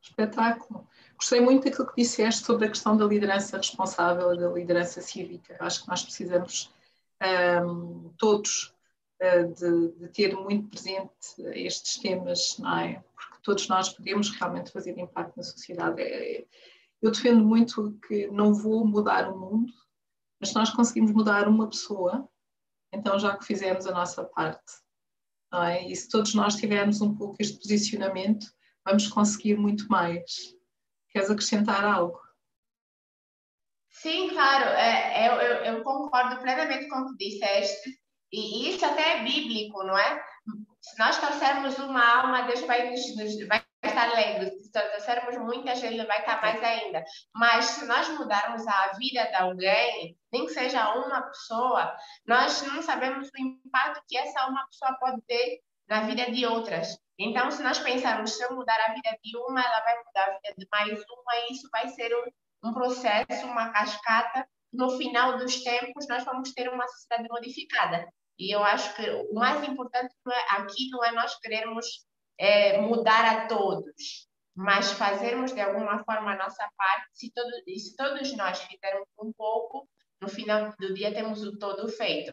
[0.00, 0.88] Espetáculo.
[1.16, 5.56] Gostei muito daquilo que disseste sobre a questão da liderança responsável da liderança cívica.
[5.60, 6.72] Acho que nós precisamos
[7.64, 8.74] um, todos
[9.20, 11.12] uh, de, de, ter muito presente
[11.54, 13.04] estes temas, não é?
[13.14, 16.00] Porque todos nós podemos realmente fazer impacto na sociedade.
[16.00, 16.44] É,
[17.00, 19.72] eu defendo muito que não vou mudar o mundo,
[20.40, 22.28] mas se nós conseguimos mudar uma pessoa,
[22.92, 24.72] então já que fizemos a nossa parte.
[25.52, 25.88] É?
[25.88, 28.46] E se todos nós tivermos um pouco este posicionamento,
[28.84, 30.54] vamos conseguir muito mais.
[31.10, 32.20] Queres acrescentar algo?
[33.90, 37.98] Sim, claro, é, eu, eu, eu, concordo plenamente com o que disseste,
[38.32, 40.22] e isso até é bíblico, não é?
[40.80, 43.64] Se nós trouxermos uma alma, Deus vai, nos, nos, vai
[43.98, 44.50] estar alegre.
[44.50, 47.04] Se trouxermos muitas, Ele vai estar mais ainda.
[47.34, 52.80] Mas se nós mudarmos a vida de alguém, nem que seja uma pessoa, nós não
[52.80, 56.96] sabemos o impacto que essa uma pessoa pode ter na vida de outras.
[57.18, 60.34] Então, se nós pensarmos, se eu mudar a vida de uma, ela vai mudar a
[60.34, 64.46] vida de mais uma, e isso vai ser um, um processo, uma cascata.
[64.72, 68.06] No final dos tempos, nós vamos ter uma sociedade modificada.
[68.38, 72.06] E eu acho que o mais importante é, aqui não é nós querermos
[72.38, 77.08] é, mudar a todos, mas fazermos de alguma forma a nossa parte.
[77.12, 79.88] Se, todo, se todos nós fizermos um pouco,
[80.20, 82.32] no final do dia temos o todo feito.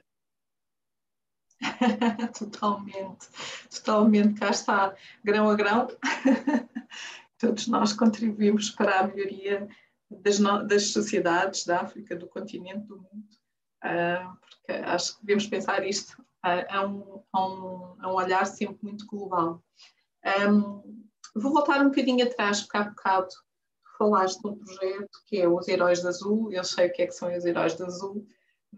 [2.37, 3.27] totalmente,
[3.73, 5.87] totalmente, cá está, grão a grão,
[7.39, 9.67] todos nós contribuímos para a melhoria
[10.09, 10.37] das,
[10.67, 13.27] das, sociedades da África, do continente, do mundo,
[13.85, 19.05] uh, porque acho que devemos pensar isto a, um, um, a, um, olhar sempre muito
[19.07, 19.63] global.
[20.25, 23.29] Um, vou voltar um bocadinho atrás, porque há bocado
[23.97, 27.07] falaste de um projeto que é os Heróis de Azul, eu sei o que é
[27.07, 28.25] que são os Heróis de Azul,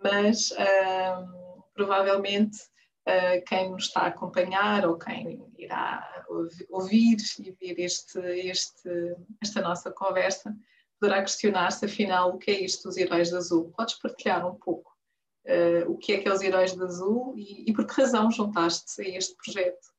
[0.03, 2.57] mas um, provavelmente
[3.07, 6.25] uh, quem nos está a acompanhar ou quem irá
[6.69, 10.55] ouvir e ver este, este, esta nossa conversa
[10.99, 13.71] poderá questionar-se afinal o que é isto dos Heróis de Azul.
[13.75, 14.91] Podes partilhar um pouco
[15.45, 18.29] uh, o que é que é os Heróis de Azul e, e por que razão
[18.31, 19.96] juntaste-te a este projeto?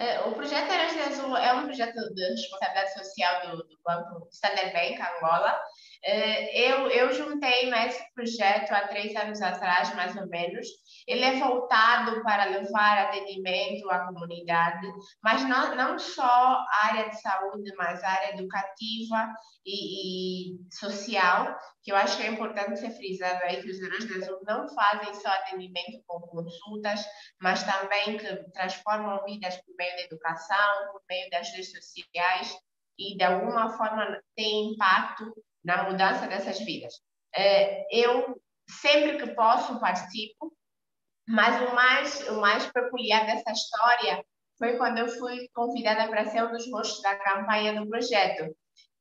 [0.00, 4.72] Uh, o projeto de Azul é um projeto de responsabilidade social do, do Banco Standard
[4.72, 5.60] Bank Angola
[6.02, 10.66] eu, eu juntei esse projeto há três anos atrás, mais ou menos.
[11.06, 14.86] Ele é voltado para levar atendimento à comunidade,
[15.22, 19.28] mas não, não só área de saúde, mas área educativa
[19.66, 24.08] e, e social, que eu acho que é importante ser frisado aí que os heróis
[24.08, 27.04] da Azul não fazem só atendimento com consultas,
[27.40, 32.56] mas também que transformam vidas por meio da educação, por meio das redes sociais
[32.98, 35.32] e de alguma forma tem impacto
[35.64, 36.94] na mudança dessas vidas.
[37.34, 40.52] É, eu sempre que posso participo,
[41.28, 44.24] mas o mais o mais peculiar dessa história
[44.58, 48.54] foi quando eu fui convidada para ser um dos rostos da campanha do projeto.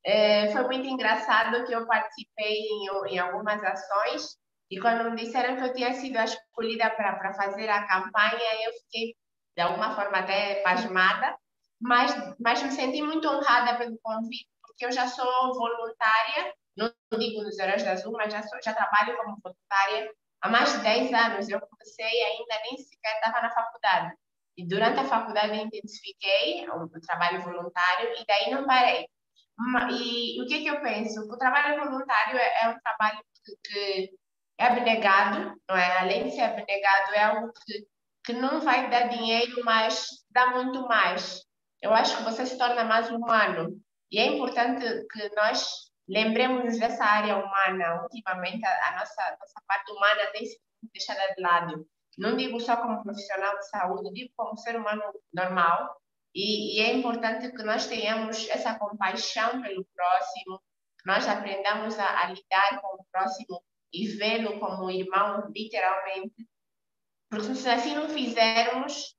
[0.06, 4.38] É, foi muito engraçado que eu participei em, em, algumas ações
[4.72, 9.16] e quando me disseram que eu tinha sido escolhida para fazer a campanha, eu fiquei
[9.58, 11.38] de alguma forma até pasmada,
[11.82, 14.48] mas, mas me senti muito honrada pelo convite,
[14.80, 16.90] porque eu já sou voluntária, não
[17.20, 20.10] digo nos Heróis da Azul, mas já, sou, já trabalho como voluntária
[20.42, 21.50] há mais de 10 anos.
[21.50, 24.16] Eu comecei ainda nem sequer estava na faculdade.
[24.56, 29.06] E durante a faculdade eu intensifiquei o, o trabalho voluntário e daí não parei.
[29.92, 31.20] E, o que, que eu penso?
[31.30, 34.12] O trabalho voluntário é, é um trabalho que, que,
[34.58, 35.98] é abnegado, não é?
[35.98, 37.86] Além de ser abnegado, é algo que,
[38.24, 41.42] que não vai dar dinheiro, mas dá muito mais.
[41.82, 43.78] Eu acho que você se torna mais humano.
[44.12, 48.02] E é importante que nós lembremos dessa área humana.
[48.04, 51.88] Ultimamente, a, nossa, nossa parte humana tem sido deixada de lado.
[52.18, 56.02] Não digo só como profissional de saúde, digo como ser humano normal.
[56.34, 60.62] E, e é importante que nós tenhamos essa compaixão pelo próximo,
[61.06, 66.48] nós aprendamos a, a lidar com o próximo e vê-lo como irmão, literalmente.
[67.30, 69.16] Porque se assim não fizermos,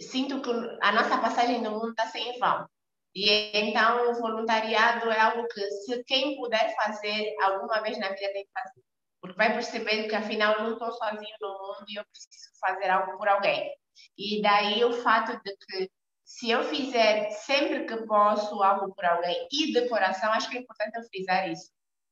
[0.00, 0.50] sinto que
[0.82, 2.66] a nossa passagem no mundo está sem vão.
[3.14, 8.32] E então o voluntariado é algo que se quem puder fazer alguma vez na vida
[8.32, 8.82] tem que fazer,
[9.20, 13.18] porque vai perceber que afinal não estou sozinho no mundo e eu preciso fazer algo
[13.18, 13.72] por alguém.
[14.16, 15.90] E daí o fato de que
[16.24, 20.60] se eu fizer sempre que posso algo por alguém e de coração, acho que é
[20.60, 21.70] importante eu frisar isso.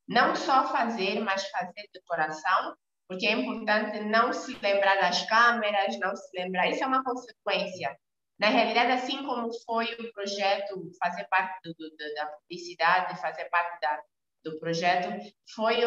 [0.09, 2.75] Não só fazer, mas fazer de coração,
[3.07, 7.97] porque é importante não se lembrar das câmeras, não se lembrar, isso é uma consequência.
[8.39, 13.81] Na realidade, assim como foi o projeto, fazer parte do, do, da publicidade, fazer parte
[13.81, 14.01] da,
[14.45, 15.09] do projeto,
[15.55, 15.81] foi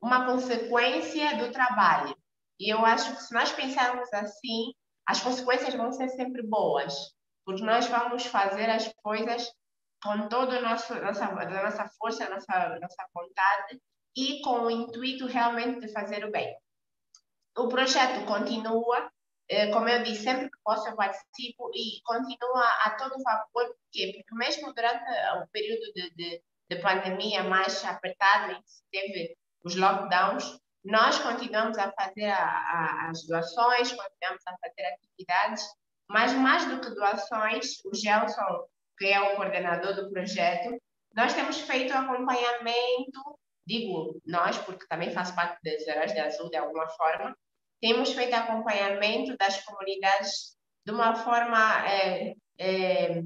[0.00, 2.16] uma consequência do trabalho.
[2.58, 4.74] E eu acho que se nós pensarmos assim,
[5.06, 6.94] as consequências vão ser sempre boas,
[7.44, 9.50] porque nós vamos fazer as coisas
[10.02, 13.80] com toda a nossa, nossa, força, nossa, nossa vontade,
[14.16, 16.56] e com o intuito realmente de fazer o bem.
[17.56, 19.10] O projeto continua,
[19.72, 24.12] como eu disse, sempre que posso eu participo e continua a todo vapor, por quê?
[24.14, 25.10] Porque mesmo durante
[25.42, 31.78] o período de, de, de pandemia mais apertado, em que teve os lockdowns, nós continuamos
[31.78, 35.64] a fazer a, a, as doações, continuamos a fazer atividades,
[36.08, 38.66] mas mais do que doações, o Gelson,
[38.98, 40.78] que é o coordenador do projeto,
[41.14, 46.56] nós temos feito acompanhamento digo nós, porque também faço parte das Heróis de Azul de
[46.56, 47.36] alguma forma,
[47.80, 53.22] temos feito acompanhamento das comunidades de uma forma, é, é,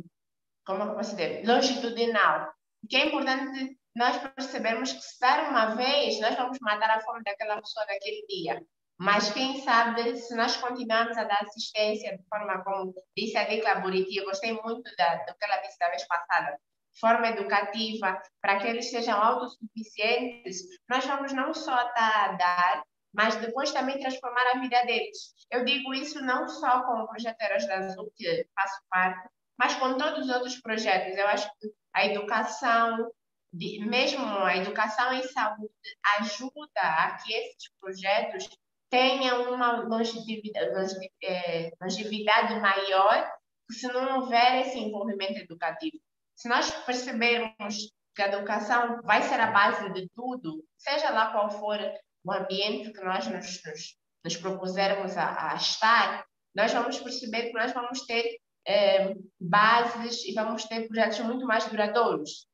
[0.66, 2.52] como eu posso dizer, longitudinal.
[2.82, 7.22] O que é importante nós percebermos que se uma vez, nós vamos matar a fome
[7.22, 8.62] daquela pessoa naquele dia.
[8.98, 13.76] Mas quem sabe, se nós continuarmos a dar assistência de forma como disse a Dicla
[13.76, 16.58] Buriti, eu gostei muito da, do que ela disse da vez passada,
[17.00, 22.82] forma educativa, para que eles sejam autossuficientes, nós vamos não só estar a dar,
[23.12, 25.35] mas depois também transformar a vida deles.
[25.51, 29.75] Eu digo isso não só com o projeto Eras da Azul, que faço parte, mas
[29.77, 31.16] com todos os outros projetos.
[31.16, 33.12] Eu acho que a educação,
[33.53, 35.70] mesmo a educação em saúde,
[36.18, 38.48] ajuda a que esses projetos
[38.88, 43.31] tenham uma longevidade, eh, longevidade maior
[43.70, 45.98] se não houver esse envolvimento educativo.
[46.35, 51.51] Se nós percebermos que a educação vai ser a base de tudo, seja lá qual
[51.51, 51.78] for
[52.25, 57.53] o ambiente que nós nos, nos, nos propusermos a, a, estar, nós vamos perceber que
[57.55, 62.47] nós vamos ter eh, bases e vamos ter projetos muito mais duradouros.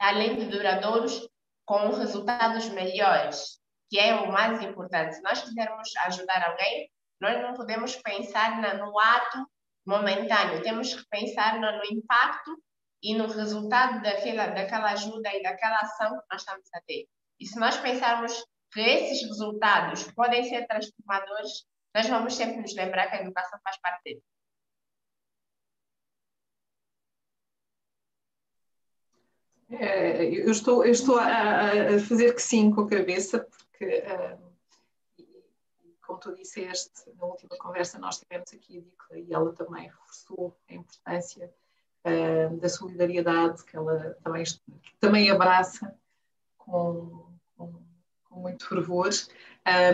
[0.00, 1.28] Além de duradouros,
[1.64, 5.14] com resultados melhores, que é o mais importante.
[5.14, 9.46] Se nós quisermos ajudar alguém, nós não podemos pensar no ato
[9.86, 12.50] momentâneo, temos que pensar no, impacto
[13.02, 17.06] e no resultado daquela, daquela ajuda e daquela ação que nós estamos a ter.
[17.38, 18.44] E se nós pensarmos
[18.80, 24.02] esses resultados podem ser transformadores, nós vamos sempre nos lembrar que a educação faz parte
[24.04, 24.22] dele.
[29.70, 34.02] É, eu estou, eu estou a, a, fazer que sim com a cabeça, porque,
[36.06, 40.54] como tu disseste, na última conversa nós tivemos aqui a Dicla e ela também reforçou
[40.68, 41.52] a importância
[42.60, 44.44] da solidariedade que ela também,
[45.00, 45.96] também abraça
[46.58, 47.82] com, com,
[48.32, 49.10] com muito fervor,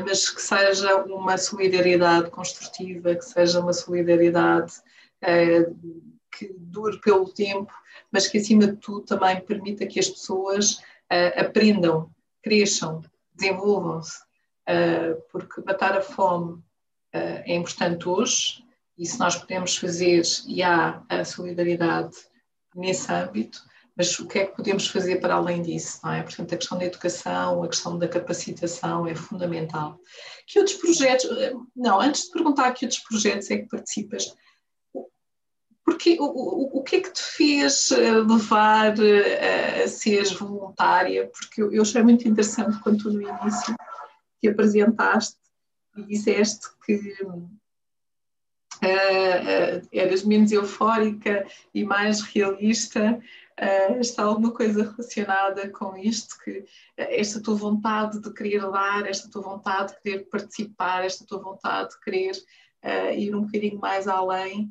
[0.06, 4.72] mas que seja uma solidariedade construtiva, que seja uma solidariedade
[6.32, 7.72] que dure pelo tempo,
[8.12, 10.80] mas que acima de tudo também permita que as pessoas
[11.36, 12.10] aprendam,
[12.42, 13.02] cresçam,
[13.34, 14.20] desenvolvam-se,
[15.30, 16.62] porque matar a fome
[17.12, 18.64] é importante hoje,
[18.96, 22.16] e se nós podemos fazer, e há a solidariedade
[22.74, 23.60] nesse âmbito,
[23.98, 26.22] mas o que é que podemos fazer para além disso, não é?
[26.22, 29.98] Portanto, a questão da educação, a questão da capacitação é fundamental.
[30.46, 31.28] Que outros projetos,
[31.74, 34.32] não, antes de perguntar que outros projetos é que participas,
[35.84, 40.30] porque, o, o, o que é que te fez eh, levar a, eh, a seres
[40.32, 41.28] voluntária?
[41.28, 43.74] Porque eu, eu achei muito interessante quando tu no início
[44.40, 45.38] te apresentaste
[45.96, 46.94] e disseste que
[47.24, 47.58] uh,
[48.84, 53.18] uh, eras menos eufórica e mais realista,
[53.58, 56.64] uh, está alguma coisa relacionada com isto, que
[56.96, 61.90] esta tua vontade de querer dar, esta tua vontade de querer participar, esta tua vontade
[61.90, 62.32] de querer
[63.16, 64.70] ir um bocadinho mais além,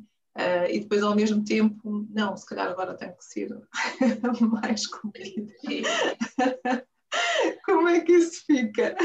[0.70, 3.50] e depois ao mesmo tempo, não, se calhar agora tem que ser
[4.42, 5.54] mais comida.
[7.66, 8.96] Como é que isso fica?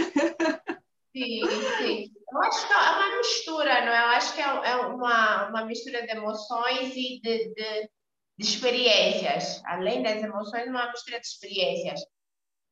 [1.14, 1.42] Sim,
[1.78, 2.12] sim.
[2.32, 4.02] Eu acho que é uma mistura, não é?
[4.02, 7.90] Eu acho que é, é uma, uma mistura de emoções e de, de,
[8.42, 9.62] de experiências.
[9.64, 12.00] Além das emoções, uma mistura de experiências.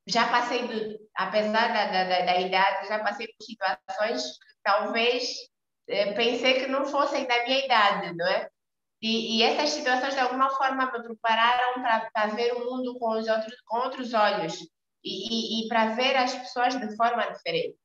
[0.07, 5.31] Já passei, do, apesar da, da, da, da idade, já passei por situações que talvez
[5.89, 8.49] eh, pensei que não fossem da minha idade, não é?
[9.03, 13.29] E, e essas situações, de alguma forma, me prepararam para ver o mundo com, os
[13.29, 14.59] outros, com outros olhos
[15.05, 17.79] e, e, e para ver as pessoas de forma diferente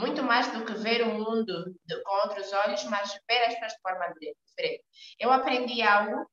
[0.00, 3.72] muito mais do que ver o mundo de, com outros olhos, mas ver as pessoas
[3.72, 4.84] de forma diferente.
[5.18, 6.26] Eu aprendi algo,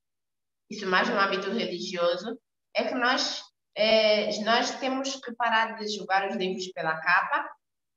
[0.69, 2.39] isso mais no âmbito religioso,
[2.75, 3.43] é que nós,
[3.75, 7.49] é, nós temos que parar de julgar os livros pela capa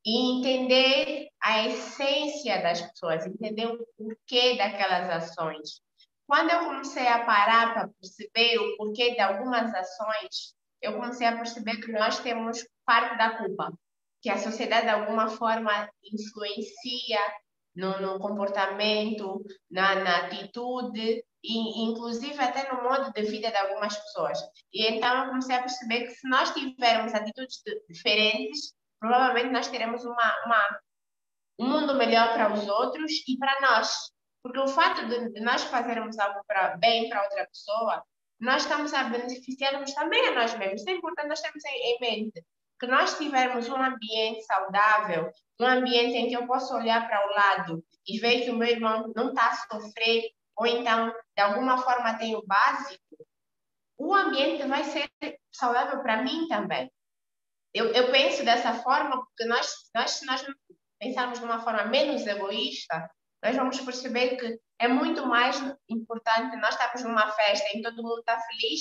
[0.04, 5.80] e entender a essência das pessoas, entender o porquê daquelas ações.
[6.26, 11.36] Quando eu comecei a parar para perceber o porquê de algumas ações, eu comecei a
[11.36, 13.72] perceber que nós temos parte da culpa
[14.22, 17.20] que a sociedade de alguma forma influencia
[17.74, 23.96] no, no comportamento, na, na atitude e inclusive até no modo de vida de algumas
[23.96, 24.38] pessoas.
[24.72, 30.04] E então eu comecei a perceber que se nós tivermos atitudes diferentes, provavelmente nós teremos
[30.04, 30.80] uma, uma,
[31.58, 34.12] um mundo melhor para os outros e para nós.
[34.42, 38.02] Porque o fato de, nós fazermos algo para bem para outra pessoa,
[38.38, 40.80] nós estamos a beneficiarmos também a nós mesmos.
[40.80, 42.44] Isso é importante nós termos em, em mente
[42.80, 45.30] que nós tivermos um ambiente saudável,
[45.60, 48.68] um ambiente em que eu posso olhar para o lado e ver que o meu
[48.68, 50.30] irmão não está a sofrer,
[50.60, 53.26] ou então, de alguma forma, tem o básico,
[53.96, 55.08] o ambiente vai ser
[55.50, 56.92] saudável para mim também.
[57.72, 60.44] Eu, eu penso dessa forma porque nós, nós, se nós
[60.98, 63.10] pensarmos de uma forma menos egoísta,
[63.42, 65.56] nós vamos perceber que é muito mais
[65.88, 68.80] importante nós estarmos numa festa em que todo mundo está feliz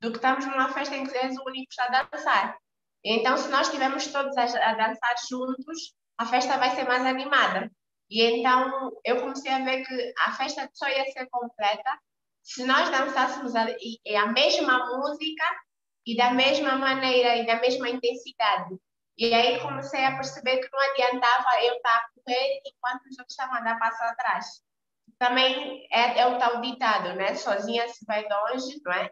[0.00, 2.58] do que estamos numa festa em que és o único que está a dançar.
[3.04, 7.70] Então, se nós estivermos todos a, a dançar juntos, a festa vai ser mais animada.
[8.10, 11.98] E então, eu comecei a ver que a festa só ia ser completa
[12.42, 15.44] se nós dançássemos a, a mesma música
[16.04, 18.76] e da mesma maneira e da mesma intensidade.
[19.16, 23.30] E aí comecei a perceber que não adiantava eu estar a correr enquanto os outros
[23.30, 24.46] estavam a dar passo atrás.
[25.18, 27.34] Também é, é o tal ditado, né?
[27.34, 29.10] Sozinha se vai longe, não é?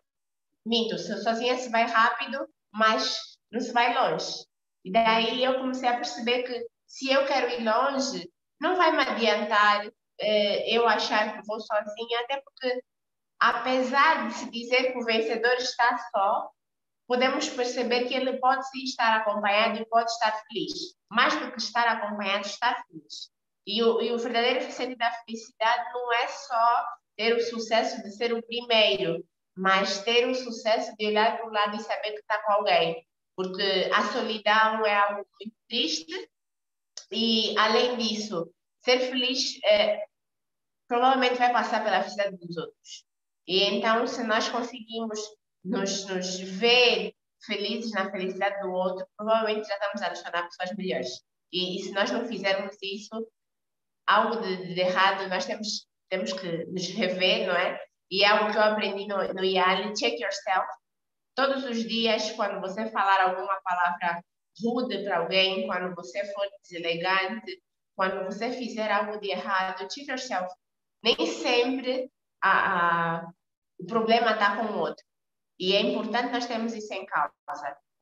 [0.64, 4.44] Minto, sozinha se vai rápido, mas não se vai longe.
[4.84, 8.28] E daí eu comecei a perceber que se eu quero ir longe,
[8.60, 9.86] não vai me adiantar
[10.20, 12.82] eh, eu achar que vou sozinha, até porque,
[13.40, 16.50] apesar de se dizer que o vencedor está só,
[17.06, 20.94] podemos perceber que ele pode sim estar acompanhado e pode estar feliz.
[21.10, 23.30] Mais do que estar acompanhado, estar feliz.
[23.66, 26.86] E o, e o verdadeiro sentido da felicidade não é só
[27.16, 29.24] ter o sucesso de ser o primeiro,
[29.56, 33.04] mas ter o sucesso de olhar para o lado e saber que está com alguém
[33.38, 36.28] porque a solidão é algo muito triste
[37.10, 38.50] e, além disso,
[38.82, 40.04] ser feliz é,
[40.88, 43.04] provavelmente vai passar pela felicidade dos outros.
[43.46, 45.18] E então, se nós conseguimos
[45.64, 50.76] nos, nos ver felizes na felicidade do outro, provavelmente já estamos a nos tornar pessoas
[50.76, 51.08] melhores.
[51.52, 53.26] E, e se nós não fizermos isso,
[54.06, 57.80] algo de, de, errado, nós temos, temos que nos rever, não é?
[58.10, 60.66] E é algo que eu aprendi no, no IALI, check yourself,
[61.34, 64.24] todos os dias, quando você falar alguma palavra
[64.62, 67.62] rude para alguém, quando você for deselegante,
[67.96, 70.48] quando você fizer algo de errado, check yourself.
[71.02, 72.52] Nem sempre a,
[73.20, 73.30] a,
[73.78, 75.04] o problema está com o outro.
[75.58, 77.32] E é importante nós termos isso em causa.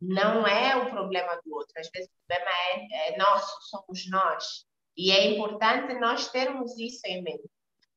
[0.00, 1.72] Não é o problema do outro.
[1.78, 4.66] Às vezes o problema é, é nosso, somos nós.
[4.96, 7.48] E é importante nós termos isso em mente.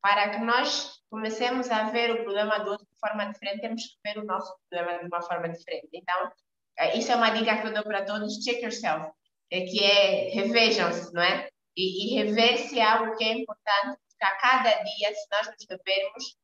[0.01, 3.97] Para que nós comecemos a ver o problema do outro de forma diferente, temos que
[4.05, 5.89] ver o nosso problema de uma forma diferente.
[5.93, 6.31] Então,
[6.97, 9.11] isso é uma dica que eu dou para todos, check yourself,
[9.51, 11.49] é que é revejam-se, não é?
[11.75, 15.47] E, e rever se é algo que é importante, porque a cada dia, se nós
[15.47, 16.37] nos revermos,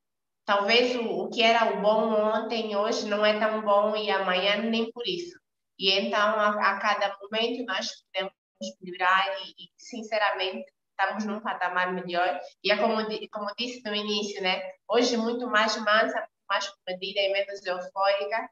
[0.46, 4.58] talvez o, o que era o bom ontem, hoje não é tão bom e amanhã
[4.58, 5.38] nem por isso.
[5.78, 8.34] E então, a, a cada momento, nós podemos
[8.82, 12.40] melhorar e, e, sinceramente, estamos num patamar melhor.
[12.64, 12.96] E é como,
[13.32, 14.72] como disse no início, né?
[14.88, 18.50] Hoje, muito mais mansa, mais comedida e menos eufórica.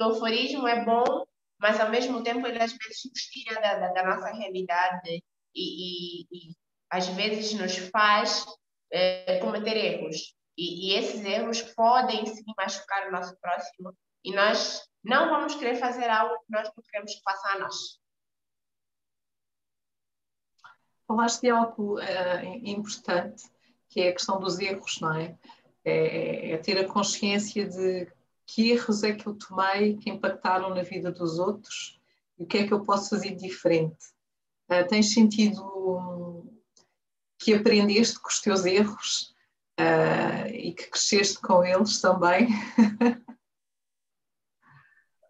[0.00, 1.26] O euforismo é bom,
[1.58, 5.22] mas ao mesmo tempo ele às vezes nos tira da, da, da nossa realidade
[5.54, 6.56] e, e, e,
[6.90, 8.46] às vezes nos faz
[8.92, 10.34] é, cometer erros.
[10.56, 15.76] E, e, esses erros podem sim machucar o nosso próximo e nós não vamos querer
[15.76, 17.98] fazer algo que nós não queremos que faça a nós.
[21.06, 23.44] Falaste de algo uh, importante,
[23.88, 25.38] que é a questão dos erros, não é?
[25.84, 28.06] É, é ter a consciência de
[28.48, 32.00] que erros é que eu tomei que impactaram na vida dos outros
[32.38, 34.06] e o que é que eu posso fazer diferente.
[34.70, 36.58] Uh, tens sentido um,
[37.38, 39.34] que aprendeste com os teus erros
[39.78, 42.48] uh, e que cresceste com eles também?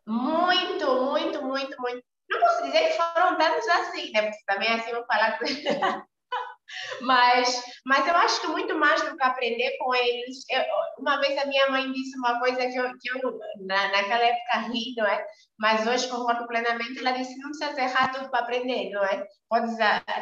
[0.06, 2.04] muito, muito, muito, muito.
[2.30, 4.30] Não posso dizer que foram tantos assim, né?
[4.30, 5.38] Porque também assim vou falar.
[7.00, 10.44] Mas, mas eu acho que muito mais do que aprender com eles.
[10.50, 10.62] Eu,
[10.98, 14.58] uma vez a minha mãe disse uma coisa que eu, que eu na, naquela época
[14.72, 15.26] ri, não é?
[15.58, 16.98] Mas hoje concordo plenamente.
[16.98, 19.26] Ela disse: não precisa errar tudo para aprender, não é?
[19.48, 19.76] Podes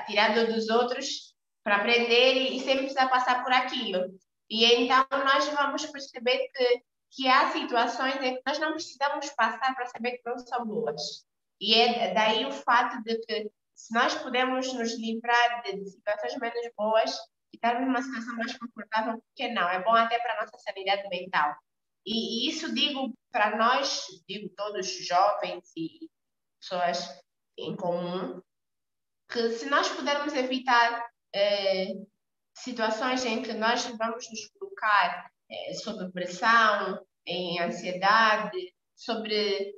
[0.06, 4.06] tirar dos outros para aprender e, e sempre precisa passar por aquilo.
[4.48, 9.74] E então nós vamos perceber que, que há situações em que nós não precisamos passar
[9.74, 11.26] para saber que não são boas.
[11.60, 16.72] E é daí o fato de que se nós pudermos nos livrar de, situações menos
[16.76, 17.14] boas
[17.52, 19.68] e estarmos numa situação mais confortável, por que não?
[19.68, 21.54] É bom até para a nossa sanidade mental.
[22.04, 26.08] E, e isso digo para nós, digo todos jovens e
[26.58, 27.20] pessoas
[27.58, 28.40] em comum,
[29.30, 31.94] que se nós pudermos evitar eh,
[32.54, 39.74] situações em que nós vamos nos colocar eh, sob pressão, em ansiedade, sobre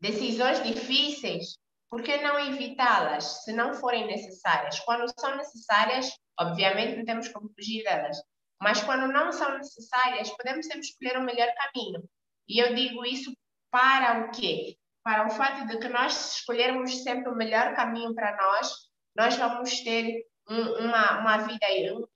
[0.00, 1.58] decisões difíceis,
[1.90, 4.78] por que não evitá-las se não forem necessárias?
[4.80, 8.16] Quando são necessárias, obviamente não temos como fugir delas,
[8.62, 12.08] mas quando não são necessárias, podemos sempre escolher o melhor caminho.
[12.48, 13.32] E eu digo isso
[13.70, 14.76] para o quê?
[15.02, 18.72] Para o fato de que nós escolhermos sempre o melhor caminho para nós,
[19.16, 22.06] nós vamos ter um, uma, uma vida, um,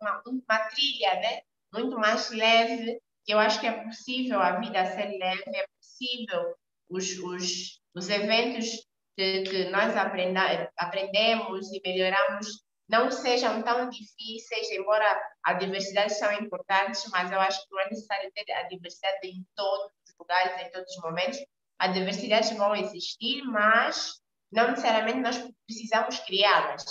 [0.00, 1.40] uma, uma trilha né?
[1.72, 6.54] muito mais leve, eu acho que é possível a vida ser leve, é possível
[6.88, 8.88] os, os, os eventos
[9.18, 12.46] que, que nós aprenda, aprendemos e melhoramos
[12.88, 17.90] não sejam tão difíceis, embora a diversidade seja importante, mas eu acho que não é
[17.90, 21.38] necessário ter a diversidade em todos os lugares, em todos os momentos.
[21.78, 24.18] As diversidades vão existir, mas
[24.50, 26.84] não necessariamente nós precisamos criá-las.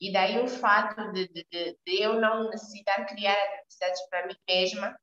[0.00, 1.44] E daí o fato de, de,
[1.86, 4.98] de, eu não necessitar criar diversidades para mim mesma.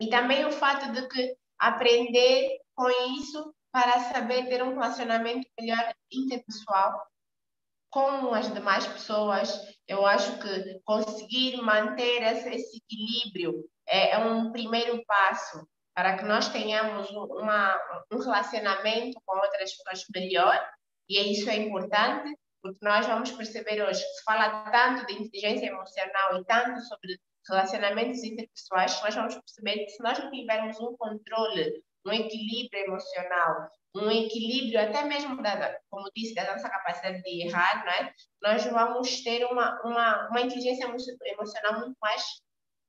[0.00, 2.88] E também o fato de que aprender com
[3.18, 7.00] isso para saber ter um relacionamento melhor interpessoal
[7.88, 9.56] com as demais pessoas.
[9.86, 15.64] Eu acho que conseguir manter esse equilíbrio é, é um primeiro passo
[15.94, 17.72] para que nós tenhamos uma,
[18.12, 20.60] um relacionamento com outras pessoas melhor,
[21.08, 25.66] e isso é importante, porque nós vamos perceber hoje que se fala tanto de inteligência
[25.66, 27.16] emocional e tanto sobre
[27.48, 33.68] relacionamentos interpessoais, nós vamos perceber que se nós não tivermos um controle um equilíbrio emocional,
[33.94, 38.12] um equilíbrio até mesmo, da, como disse, da nossa capacidade de errar, não é?
[38.42, 42.24] nós vamos ter uma, uma, uma inteligência emocional muito mais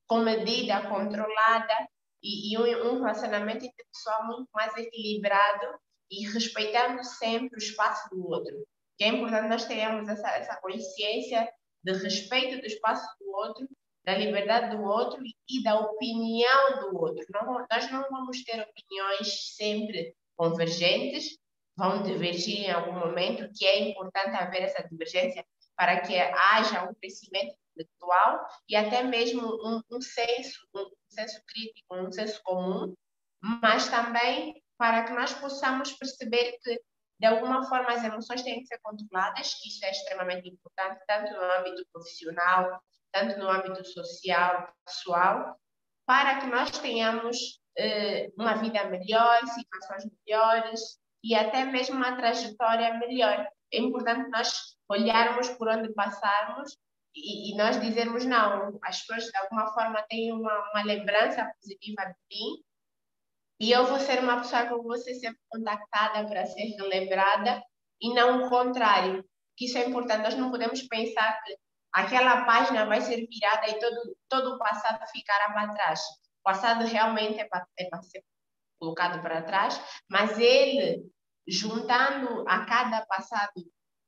[0.07, 1.87] comedida, controlada
[2.21, 5.79] e, e um, um relacionamento interpessoal muito mais equilibrado
[6.11, 8.65] e respeitando sempre o espaço do outro.
[8.97, 11.49] Que é importante nós termos essa, essa consciência
[11.83, 13.67] de respeito do espaço do outro
[14.09, 17.23] da liberdade do outro e da opinião do outro.
[17.31, 21.37] Não, nós não vamos ter opiniões sempre convergentes,
[21.77, 25.45] vão divergir em algum momento, que é importante haver essa divergência
[25.77, 31.95] para que haja um crescimento intelectual e até mesmo um, um senso, um senso crítico,
[31.95, 32.93] um senso comum
[33.41, 36.81] mas também para que nós possamos perceber que,
[37.19, 41.31] de alguma forma, as emoções têm que ser controladas, que isso é extremamente importante, tanto
[41.31, 42.81] no âmbito profissional,
[43.11, 45.59] tanto no âmbito social, pessoal,
[46.05, 52.93] para que nós tenhamos eh, uma vida melhor, situações melhores e até mesmo uma trajetória
[52.95, 53.47] melhor.
[53.71, 56.77] É importante nós olharmos por onde passarmos
[57.15, 62.05] e, e, nós dizermos não, as pessoas de alguma forma têm uma, uma lembrança positiva
[62.05, 62.63] de mim
[63.59, 67.61] e eu vou ser uma pessoa que eu vou ser sempre contactada para ser relembrada
[68.01, 69.23] e não o contrário.
[69.57, 70.23] Que isso é importante.
[70.23, 71.57] Nós não podemos pensar que
[71.93, 76.01] aquela página vai ser virada e todo, todo o passado ficará para trás.
[76.01, 78.23] O passado realmente é para, é para ser
[78.79, 79.79] colocado para trás,
[80.09, 81.03] mas ele,
[81.47, 83.53] juntando a cada passado,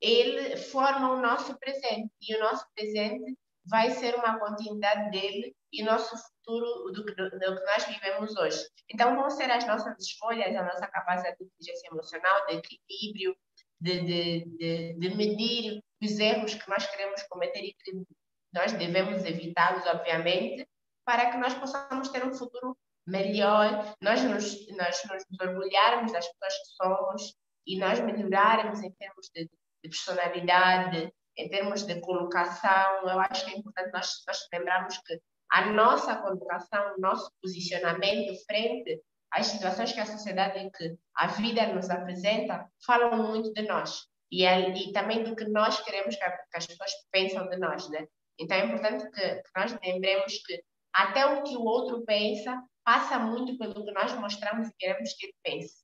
[0.00, 2.10] ele forma o nosso presente.
[2.20, 7.38] E o nosso presente vai ser uma continuidade dele e nosso futuro do que, do
[7.38, 8.58] que nós vivemos hoje.
[8.90, 13.36] Então, vão ser as nossas escolhas, a nossa capacidade de inteligência emocional, de equilíbrio,
[13.82, 17.92] de, de, de, de medir os erros que nós queremos cometer e que
[18.52, 20.66] nós devemos evitá-los, obviamente,
[21.04, 22.76] para que nós possamos ter um futuro
[23.06, 27.34] melhor, nós nos, nós nos orgulharmos das pessoas que somos
[27.66, 33.02] e nós melhorarmos em termos de, de personalidade, em termos de colocação.
[33.02, 35.20] Eu acho que é importante nós, nós lembrarmos que
[35.50, 39.02] a nossa colocação, o nosso posicionamento frente
[39.32, 44.06] às situações que a sociedade, que a vida nos apresenta, falam muito de nós.
[44.30, 47.88] E, é, e também do que nós queremos que, que, as pessoas pensam de nós,
[47.90, 48.06] né?
[48.38, 50.62] Então é importante que, que nós lembremos que
[50.92, 55.26] até o que o outro pensa passa muito pelo que nós mostramos e queremos que
[55.26, 55.82] ele pense.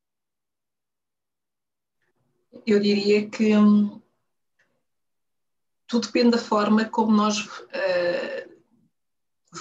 [2.66, 4.00] Eu diria que hum,
[5.86, 8.47] tudo depende da forma como nós uh,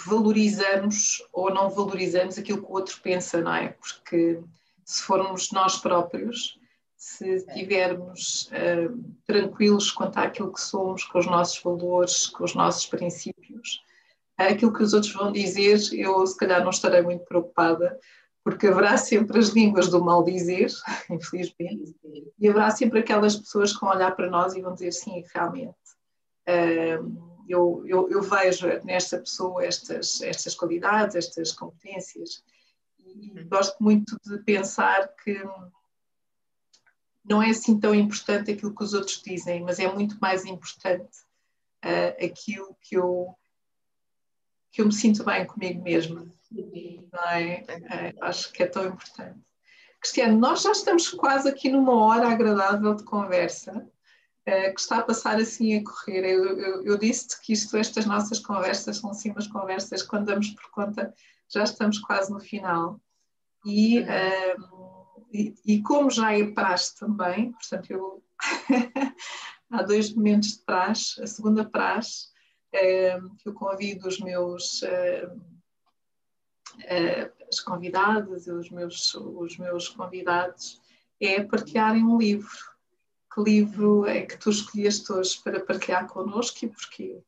[0.06, 3.70] valorizamos ou não valorizamos aquilo que o outro pensa, não é?
[3.70, 4.42] Porque
[4.84, 6.60] se formos nós próprios,
[6.96, 12.86] se estivermos uh, tranquilos quanto àquilo que somos, com os nossos valores, com os nossos
[12.86, 13.84] princípios,
[14.38, 17.98] aquilo que os outros vão dizer, eu se calhar não estarei muito preocupada,
[18.44, 20.70] porque haverá sempre as línguas do mal dizer,
[21.10, 21.96] infelizmente,
[22.40, 25.76] e haverá sempre aquelas pessoas que vão olhar para nós e vão dizer sim, realmente.
[26.48, 32.43] Uh, eu, eu, eu, vejo nesta pessoa estas, estas qualidades, estas competências,
[33.00, 33.48] e uhum.
[33.48, 35.41] gosto muito de pensar que
[37.24, 41.18] não é assim tão importante aquilo que os outros dizem, mas é muito mais importante
[41.84, 43.36] uh, aquilo que eu,
[44.72, 46.26] que eu me sinto bem comigo mesma.
[47.30, 47.66] É?
[47.68, 49.39] É, acho que é tão importante.
[50.00, 53.86] Cristiano, nós já estamos quase aqui numa hora agradável de conversa.
[54.48, 56.24] Eh, que está a passar assim a correr.
[56.24, 60.52] Eu, eu, eu disse-te que isto, estas nossas conversas são sim umas conversas, quando damos
[60.52, 61.14] por conta,
[61.50, 62.98] já estamos quase no final.
[63.66, 68.24] E, um, e, e, como já é praxe também, portanto, eu
[69.70, 72.30] há dois momentos de praxe, a segunda praxe,
[72.74, 74.82] um, que eu convido os meus.
[74.84, 75.58] Um,
[77.50, 80.82] as convidadas, os meus, os meus convidados,
[81.20, 82.77] é partilharem um livro
[83.38, 87.22] que livro é que tu escolheste hoje para partilhar connosco e porquê?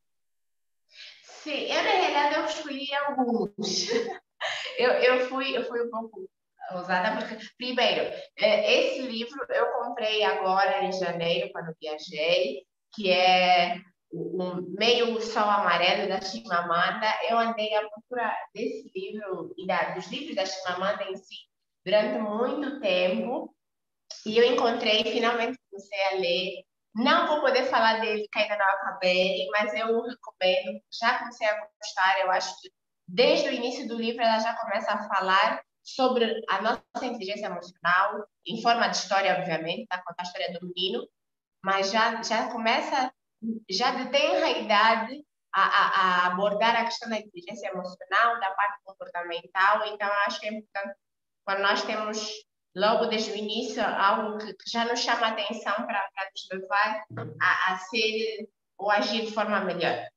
[1.22, 3.57] Sim, eu na realidade eu escolhi alguns.
[4.78, 6.30] eu, eu, fui, eu fui um pouco
[6.72, 8.01] ousada porque, primeiro,
[8.38, 13.80] é, esse livro eu comprei agora em janeiro, quando viajei, que é
[14.12, 17.07] o Meio Sol Amarelo da Chimamanda.
[17.30, 21.36] Eu andei à procura desse livro e da, dos livros da Chimamanda em si
[21.86, 23.55] durante muito tempo
[24.30, 26.63] e eu encontrei, finalmente comecei a ler.
[26.93, 30.82] Não vou poder falar dele, que ainda não acabei, mas eu o recomendo.
[30.91, 32.69] Já comecei a gostar, eu acho que
[33.07, 38.23] desde o início do livro ela já começa a falar sobre a nossa inteligência emocional,
[38.45, 39.97] em forma de história, obviamente, tá?
[39.97, 41.07] contar a história do menino,
[41.63, 43.11] mas já, já começa,
[43.67, 48.80] já tem a idade a, a, a, abordar a questão da inteligência emocional, da parte
[48.84, 50.95] comportamental, então acho que é importante
[51.43, 52.30] quando nós temos
[52.76, 56.47] logo desde o início, algo que, que já nos chama a atenção para, para nos
[56.51, 57.03] levar
[57.41, 60.07] a, a ser ou agir de forma melhor.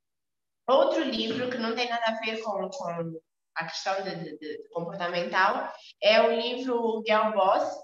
[0.67, 3.19] Outro livro que não tem nada a ver com, com
[3.55, 7.77] a questão de, de, de comportamental é o livro Girl Boss,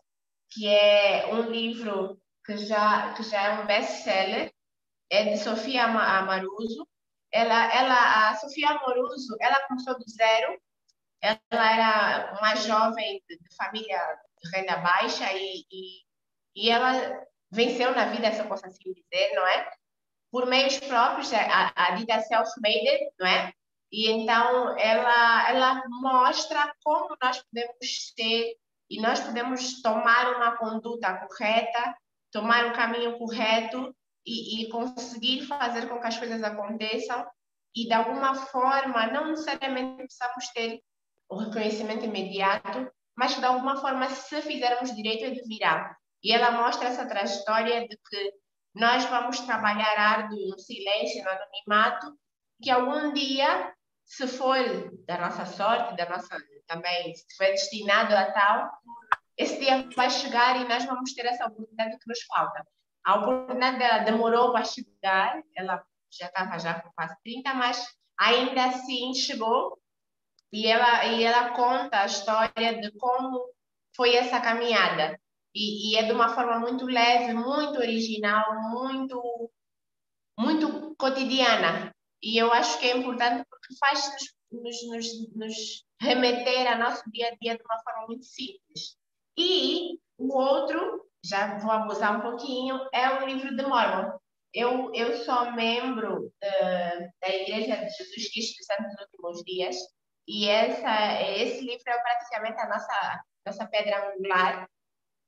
[0.51, 4.51] que é um livro que já, que já é um best-seller,
[5.11, 6.87] é de Sofia Amaruso.
[7.31, 10.59] Ela, ela, a Sofia Amoruso, ela começou do zero,
[11.21, 14.19] ela era uma jovem de família
[14.53, 16.01] renda baixa e, e,
[16.55, 16.91] e ela
[17.51, 19.71] venceu na vida, se eu posso assim dizer, não é?
[20.31, 23.53] Por meios próprios, a, a dita self-made, não é?
[23.91, 28.55] E então ela, ela mostra como nós podemos ser
[28.89, 31.97] e nós podemos tomar uma conduta correta,
[32.31, 37.25] tomar o caminho correto e, e conseguir fazer com que as coisas aconteçam
[37.75, 40.81] e de alguma forma não necessariamente precisamos ter
[41.27, 45.93] o reconhecimento imediato, mas que de alguma forma se fizermos direito ele virá.
[46.23, 48.33] E ela mostra essa trajetória de que
[48.73, 52.17] nós vamos trabalhar árduo no silêncio, no anonimato,
[52.63, 53.73] que algum dia,
[54.05, 54.57] se for
[55.05, 58.71] da nossa sorte, da nossa também, se for destinado a tal,
[59.37, 62.65] esse dia vai chegar e nós vamos ter essa oportunidade que nos falta.
[63.03, 67.85] A oportunidade dela demorou para chegar, ela já estava já com quase 30, mas
[68.17, 69.77] ainda assim chegou
[70.51, 73.45] e ela, e ela conta a história de como
[73.95, 75.19] foi essa caminhada.
[75.53, 79.51] E, e é de uma forma muito leve, muito original, muito,
[80.37, 81.93] muito cotidiana.
[82.21, 84.11] E eu acho que é importante porque faz
[84.51, 88.97] nos, nos, nos remeter ao nosso dia a dia de uma forma muito simples.
[89.37, 94.17] E o outro, já vou abusar um pouquinho, é o livro de Mormon.
[94.53, 99.77] Eu, eu sou membro uh, da Igreja de Jesus Cristo dos Santos dos Últimos Dias
[100.31, 104.69] e essa, esse livro é praticamente a nossa, nossa pedra angular,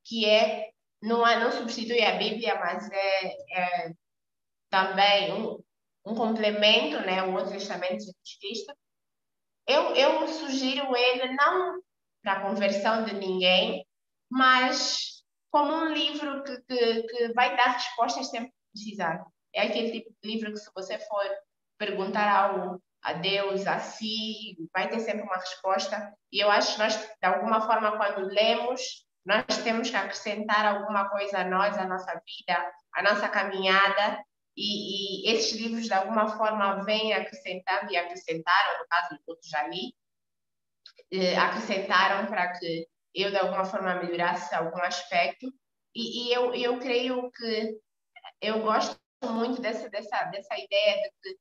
[0.04, 0.70] que é,
[1.02, 3.92] não, não substitui a Bíblia, mas é, é
[4.70, 5.60] também um,
[6.06, 8.72] um complemento, né, o Outro Testamento de Jesus Cristo.
[9.66, 11.82] Eu, eu sugiro ele não
[12.22, 13.84] para conversão de ninguém,
[14.30, 19.26] mas como um livro que, que, que vai dar respostas sempre que precisar.
[19.52, 21.24] É aquele tipo de livro que, se você for
[21.76, 26.14] perguntar algo a Deus, a si, vai ter sempre uma resposta.
[26.30, 31.08] E eu acho que nós, de alguma forma, quando lemos, nós temos que acrescentar alguma
[31.08, 34.24] coisa a nós, a nossa vida, a nossa caminhada.
[34.56, 39.66] E, e esses livros, de alguma forma, vêm acrescentando e acrescentaram, no caso, do já
[39.66, 39.94] li,
[41.10, 45.52] eh, acrescentaram para que eu, de alguma forma, melhorasse algum aspecto.
[45.94, 47.78] E, e eu, eu creio que
[48.40, 51.38] eu gosto muito dessa, dessa, dessa ideia de que,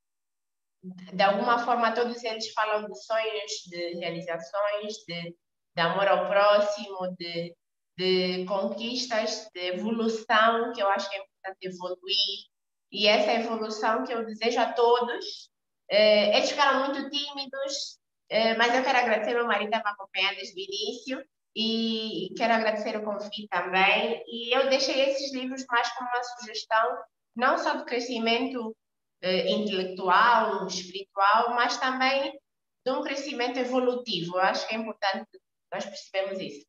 [0.83, 5.35] de alguma forma, todos eles falam de sonhos, de realizações, de,
[5.75, 7.55] de amor ao próximo, de,
[7.97, 12.51] de conquistas, de evolução, que eu acho que é importante evoluir.
[12.91, 15.49] E essa evolução que eu desejo a todos.
[15.89, 20.55] Eh, eles ficaram muito tímidos, eh, mas eu quero agradecer ao marido que acompanhar desde
[20.55, 21.25] o início
[21.55, 24.23] e quero agradecer o convite também.
[24.27, 26.97] E eu deixei esses livros mais como uma sugestão,
[27.35, 28.75] não só de crescimento
[29.21, 32.39] eh, intelectual, espiritual, mas também
[32.85, 34.37] de um crescimento evolutivo.
[34.37, 35.27] Eu acho que é importante
[35.71, 36.65] nós percebemos isso.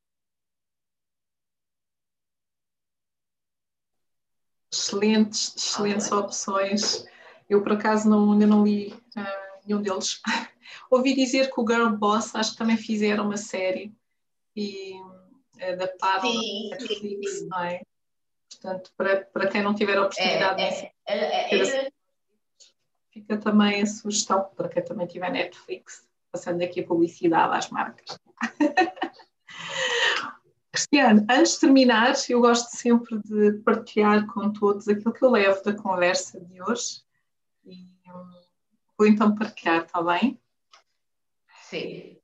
[4.72, 7.05] Excelentes, excelentes opções.
[7.48, 10.20] Eu, por acaso, não, ainda não li uh, nenhum deles.
[10.90, 13.92] Ouvi dizer que o Girl Boss, acho que também fizeram uma série
[14.55, 14.94] e
[15.61, 17.48] adaptaram sim, Netflix, sim, sim.
[17.48, 17.82] não é?
[18.50, 21.90] Portanto, para, para quem não tiver a oportunidade é, é, é, é,
[23.13, 28.19] fica também a sugestão para quem também tiver Netflix, passando aqui a publicidade às marcas.
[30.73, 35.63] Cristiano, antes de terminar, eu gosto sempre de partilhar com todos aquilo que eu levo
[35.63, 37.03] da conversa de hoje.
[37.65, 38.43] E hum,
[38.97, 40.41] vou então partilhar, está bem?
[41.65, 42.17] Sim.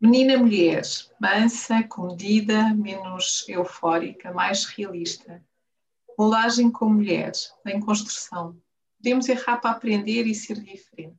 [0.00, 0.82] Menina mulher,
[1.20, 5.44] mansa, comedida, menos eufórica, mais realista.
[6.16, 7.32] Molagem com mulher,
[7.66, 8.56] em construção.
[9.00, 11.16] Podemos errar para aprender e ser diferente.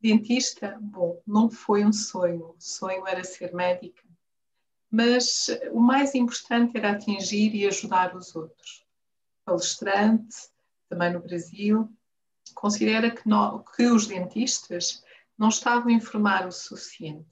[0.00, 2.50] Dentista, bom, não foi um sonho.
[2.50, 4.06] O sonho era ser médica
[4.90, 8.84] mas o mais importante era atingir e ajudar os outros.
[9.44, 10.34] Palestrante,
[10.88, 11.90] também no Brasil,
[12.54, 13.22] considera que,
[13.76, 15.04] que os dentistas
[15.36, 17.26] não estavam a informar o suficiente.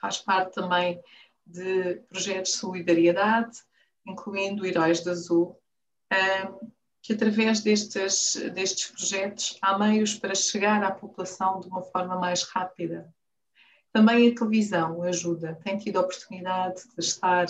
[0.00, 1.02] Faz parte também
[1.46, 3.58] de projetos de solidariedade,
[4.06, 5.60] incluindo Heróis de Azul,
[7.04, 12.42] que através destes, destes projetos há meios para chegar à população de uma forma mais
[12.42, 13.14] rápida
[13.94, 15.56] também a televisão ajuda.
[15.62, 17.46] Tem tido a oportunidade de estar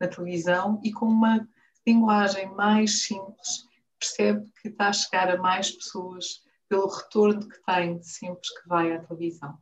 [0.00, 1.48] na televisão e com uma
[1.86, 8.02] linguagem mais simples percebe que está a chegar a mais pessoas pelo retorno que tem
[8.02, 9.56] sempre que vai à televisão.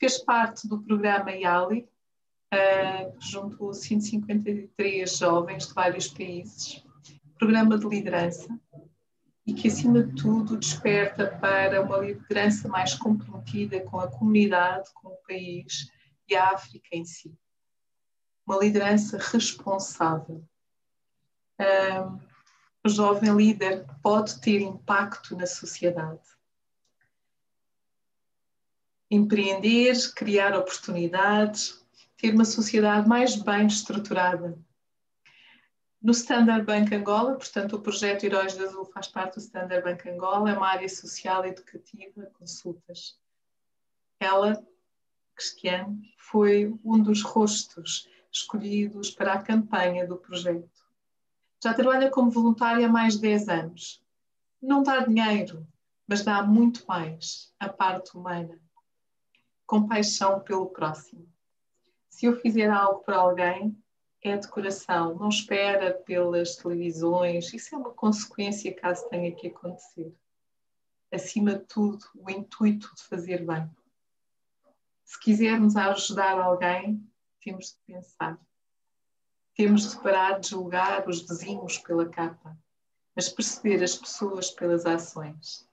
[0.00, 1.88] Fez parte do programa IALI,
[2.52, 6.84] uh, que juntou 153 jovens de vários países,
[7.40, 8.48] programa de liderança,
[9.46, 15.08] e que, acima de tudo, desperta para uma liderança mais comprometida com a comunidade, com
[15.08, 15.90] o país
[16.28, 17.34] e a África em si.
[18.46, 20.44] Uma liderança responsável.
[21.58, 22.20] Um,
[22.84, 26.20] o jovem líder pode ter impacto na sociedade.
[29.10, 31.84] empreender, criar oportunidades,
[32.16, 34.56] ter uma sociedade mais bem estruturada.
[36.02, 40.08] No Standard Bank Angola, portanto, o projeto Heróis do Azul faz parte do Standard Bank
[40.08, 43.18] Angola, é uma área social, educativa, consultas.
[44.18, 44.64] Ela,
[45.34, 50.86] Cristiano, foi um dos rostos escolhidos para a campanha do projeto.
[51.62, 54.02] Já trabalha como voluntária há mais de 10 anos.
[54.62, 55.66] Não dá dinheiro,
[56.06, 58.58] mas dá muito mais a parte humana.
[59.66, 61.28] Compaixão pelo próximo.
[62.08, 63.76] Se eu fizer algo para alguém,
[64.22, 70.14] é de coração, não espera pelas televisões, isso é uma consequência caso tenha que acontecer.
[71.10, 73.68] Acima de tudo, o intuito de fazer bem.
[75.04, 77.04] Se quisermos ajudar alguém,
[77.42, 78.38] temos de pensar.
[79.56, 82.56] Temos de parar de julgar os vizinhos pela capa,
[83.16, 85.68] mas perceber as pessoas pelas ações.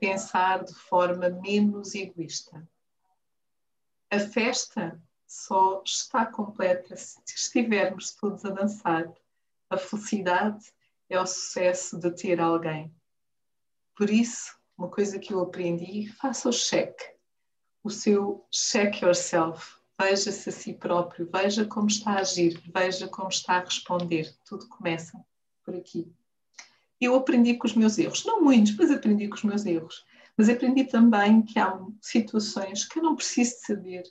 [0.00, 2.68] Pensar de forma menos egoísta.
[4.10, 9.12] A festa só está completa se estivermos todos a dançar.
[9.68, 10.72] A felicidade
[11.08, 12.94] é o sucesso de ter alguém.
[13.96, 17.04] Por isso, uma coisa que eu aprendi, faça o cheque.
[17.82, 19.76] O seu check yourself.
[19.98, 24.30] Veja-se a si próprio, veja como está a agir, veja como está a responder.
[24.44, 25.18] Tudo começa
[25.64, 26.12] por aqui.
[27.00, 30.04] Eu aprendi com os meus erros, não muitos, mas aprendi com os meus erros.
[30.36, 34.02] Mas aprendi também que há situações que eu não preciso de saber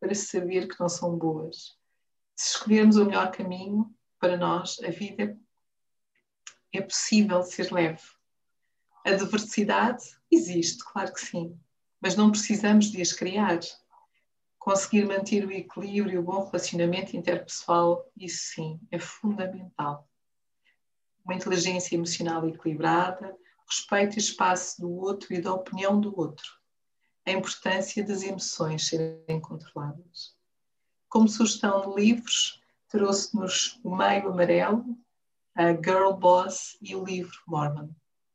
[0.00, 1.76] para saber que não são boas.
[2.34, 5.36] Se escolhermos o melhor caminho para nós, a vida
[6.72, 8.02] é possível ser leve.
[9.04, 11.58] A diversidade existe, claro que sim,
[12.00, 13.58] mas não precisamos de as criar.
[14.58, 20.08] Conseguir manter o equilíbrio e o bom relacionamento interpessoal, isso sim, é fundamental.
[21.24, 23.34] Uma inteligência emocional equilibrada,
[23.66, 26.57] respeito e espaço do outro e da opinião do outro
[27.28, 30.34] a importância das emoções serem controladas.
[31.08, 34.84] Como sugestão de livros, trouxe-nos o Meio Amarelo,
[35.54, 37.90] a Girl Boss e o livro Mormon.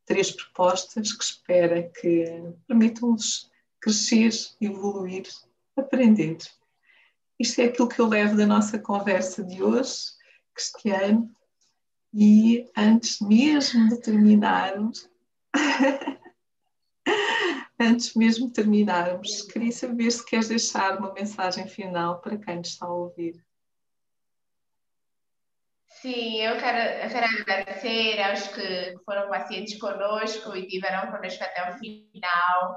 [0.05, 2.25] Três propostas que espera que
[2.67, 3.49] permitam-nos
[3.81, 4.31] crescer,
[4.61, 5.27] evoluir,
[5.75, 6.37] aprender.
[7.39, 10.11] Isto é aquilo que eu levo da nossa conversa de hoje,
[10.53, 11.33] Cristiano.
[12.13, 15.09] E antes mesmo de terminarmos,
[17.83, 22.69] Antes mesmo de terminarmos, queria saber se queres deixar uma mensagem final para quem nos
[22.69, 23.33] está a ouvir.
[25.87, 31.77] Sim, eu quero, quero agradecer aos que foram pacientes conosco e tiveram conosco até o
[31.77, 32.73] final.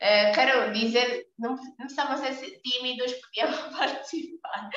[0.00, 4.70] Uh, quero dizer, não, não precisamos ser tímidos, podiam participar,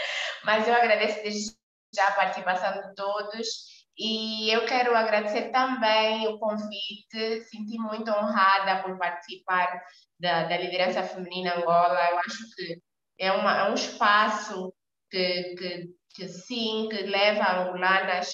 [0.44, 1.56] mas eu agradeço desde
[1.96, 8.84] já a participação de todos e eu quero agradecer também o convite, senti muito honrada
[8.84, 9.82] por participar
[10.20, 12.10] da, da liderança feminina Angola.
[12.12, 12.82] Eu acho que
[13.20, 14.74] é, uma, é um espaço
[15.10, 18.34] que, que, que sim, que leva angolanas,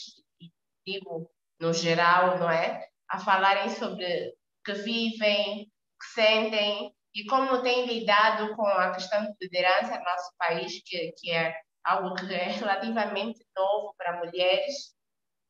[0.86, 2.88] digo no geral, não é?
[3.10, 4.34] A falarem sobre
[4.66, 10.32] que vivem, que sentem e como têm lidado com a questão de liderança no nosso
[10.40, 14.96] país, que, que é algo que é relativamente novo para mulheres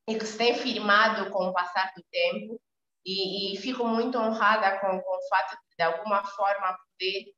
[0.08, 2.60] e que se tem firmado com o passar do tempo
[3.04, 7.32] e, e fico muito honrada com, com o fato de, de alguma forma, poder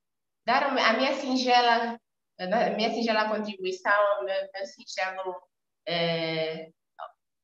[0.46, 1.98] dar a minha singela,
[2.38, 5.36] a minha singela contribuição, meu, meu singelo,
[5.86, 6.68] é,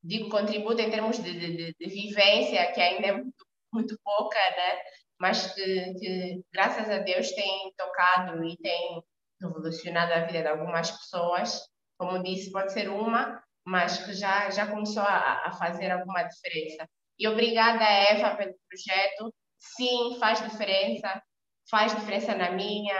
[0.02, 4.80] digo, contributo em termos de, de, de, vivência, que ainda é muito, muito pouca, né?
[5.20, 9.02] mas que, que, graças a Deus, tem tocado e tem
[9.40, 11.68] revolucionado a vida de algumas pessoas.
[11.98, 16.88] Como disse, pode ser uma, mas que já, já começou a, a fazer alguma diferença.
[17.16, 19.32] E obrigada, Eva, pelo projeto.
[19.58, 21.22] Sim, faz diferença.
[21.70, 22.96] Faz diferença na minha,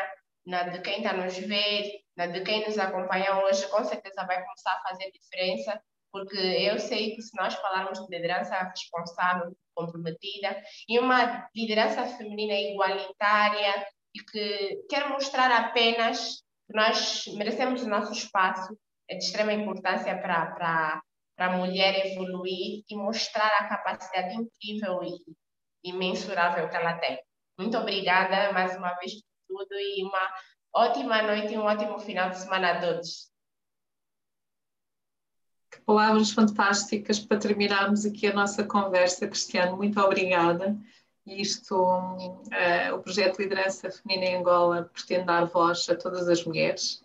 [0.47, 3.69] na de quem está nos ver, na de quem nos acompanha hoje.
[3.69, 8.17] Com certeza vai começar a fazer diferença, porque eu sei que se nós falarmos de
[8.17, 10.57] liderança responsável, comprometida,
[10.89, 18.13] e uma liderança feminina igualitária, e que quer mostrar apenas que nós merecemos o nosso
[18.13, 18.73] espaço
[19.11, 21.03] é de extrema importância para
[21.37, 27.19] a mulher evoluir e mostrar a capacidade incrível e imensurável que ela tem.
[27.59, 29.15] Muito obrigada mais uma vez
[29.49, 30.33] por tudo e uma
[30.73, 33.29] ótima noite e um ótimo final de semana a todos.
[35.73, 39.77] Que palavras fantásticas para terminarmos aqui a nossa conversa, Cristiano.
[39.77, 40.77] Muito obrigada.
[41.27, 47.03] Isto, uh, o projeto Liderança Feminina em Angola pretende dar voz a todas as mulheres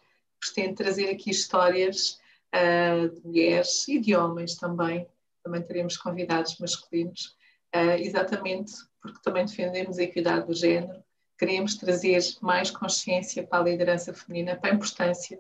[0.51, 2.19] pretende trazer aqui histórias
[2.53, 5.07] uh, de mulheres e de homens também.
[5.43, 7.35] Também teremos convidados masculinos,
[7.75, 11.05] uh, exatamente porque também defendemos a equidade do género
[11.37, 15.39] queremos trazer mais consciência para a liderança feminina, para a importância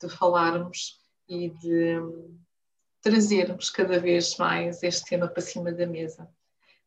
[0.00, 0.98] de falarmos
[1.28, 1.96] e de
[3.00, 6.28] trazermos cada vez mais este tema para cima da mesa.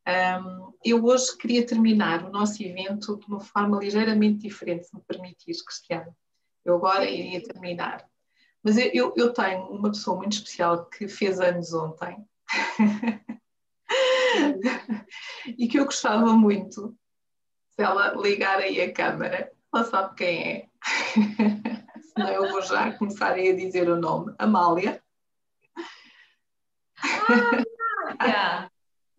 [0.05, 5.01] Um, eu hoje queria terminar o nosso evento de uma forma ligeiramente diferente, se me
[5.01, 6.15] permitires, Cristiano.
[6.65, 8.05] Eu agora iria terminar.
[8.63, 12.25] Mas eu, eu, eu tenho uma pessoa muito especial que fez anos ontem
[15.57, 16.95] e que eu gostava muito
[17.75, 20.67] se ela ligar aí a câmara, ela sabe quem é.
[22.13, 24.33] Senão eu vou já começar a dizer o nome.
[24.37, 25.01] Amália.
[28.19, 28.69] Ah,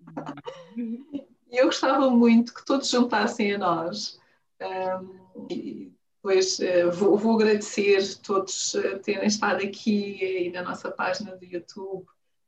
[0.77, 4.21] e eu gostava muito que todos juntassem a nós.
[4.61, 5.94] Um, e
[6.25, 11.45] depois uh, vou, vou, agradecer todos uh, terem estado aqui e na nossa página do
[11.45, 12.07] YouTube.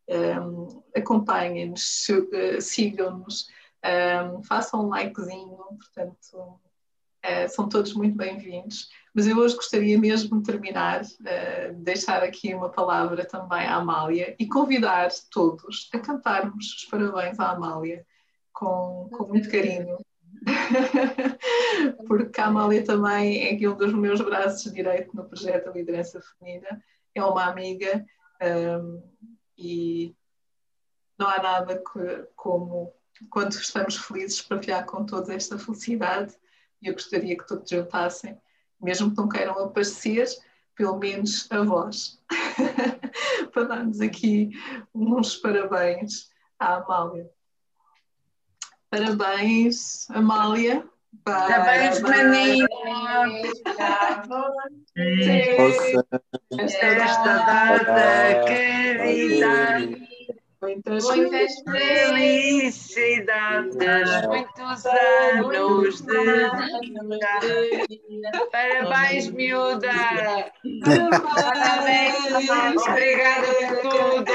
[0.09, 3.49] Um, Acompanhem-nos, uh, sigam-nos,
[4.33, 6.59] um, façam um likezinho, portanto,
[7.51, 8.89] são todos muito bem-vindos.
[9.12, 14.35] Mas eu hoje gostaria mesmo de terminar, uh, deixar aqui uma palavra também à Amália
[14.39, 18.07] e convidar todos a cantarmos os parabéns à Amália
[18.55, 19.99] com, com muito carinho.
[22.07, 26.83] Porque a Amália também é um dos meus braços direito no projeto Liderança Feminina,
[27.15, 28.05] é uma amiga
[28.43, 29.03] um,
[29.59, 30.15] e
[31.19, 32.93] não há nada que, como
[33.31, 36.35] quando estamos felizes partilhar com todos esta felicidade.
[36.83, 38.39] E eu gostaria que todos juntassem
[38.81, 40.27] mesmo que não queiram aparecer,
[40.75, 42.23] pelo menos a voz,
[43.53, 44.51] para darmos aqui
[44.95, 47.31] uns parabéns à Amália.
[48.91, 50.84] Parabéns, Amália.
[51.24, 52.66] Parabéns, Maninha!
[56.59, 60.07] Esta data querida
[60.66, 63.07] Muitas, muitas felicidades,
[64.26, 66.16] muitos anos de
[68.09, 68.32] vida.
[68.51, 69.93] Parabéns, miúda!
[71.34, 72.49] Parabéns!
[72.89, 74.34] Obrigada por tudo!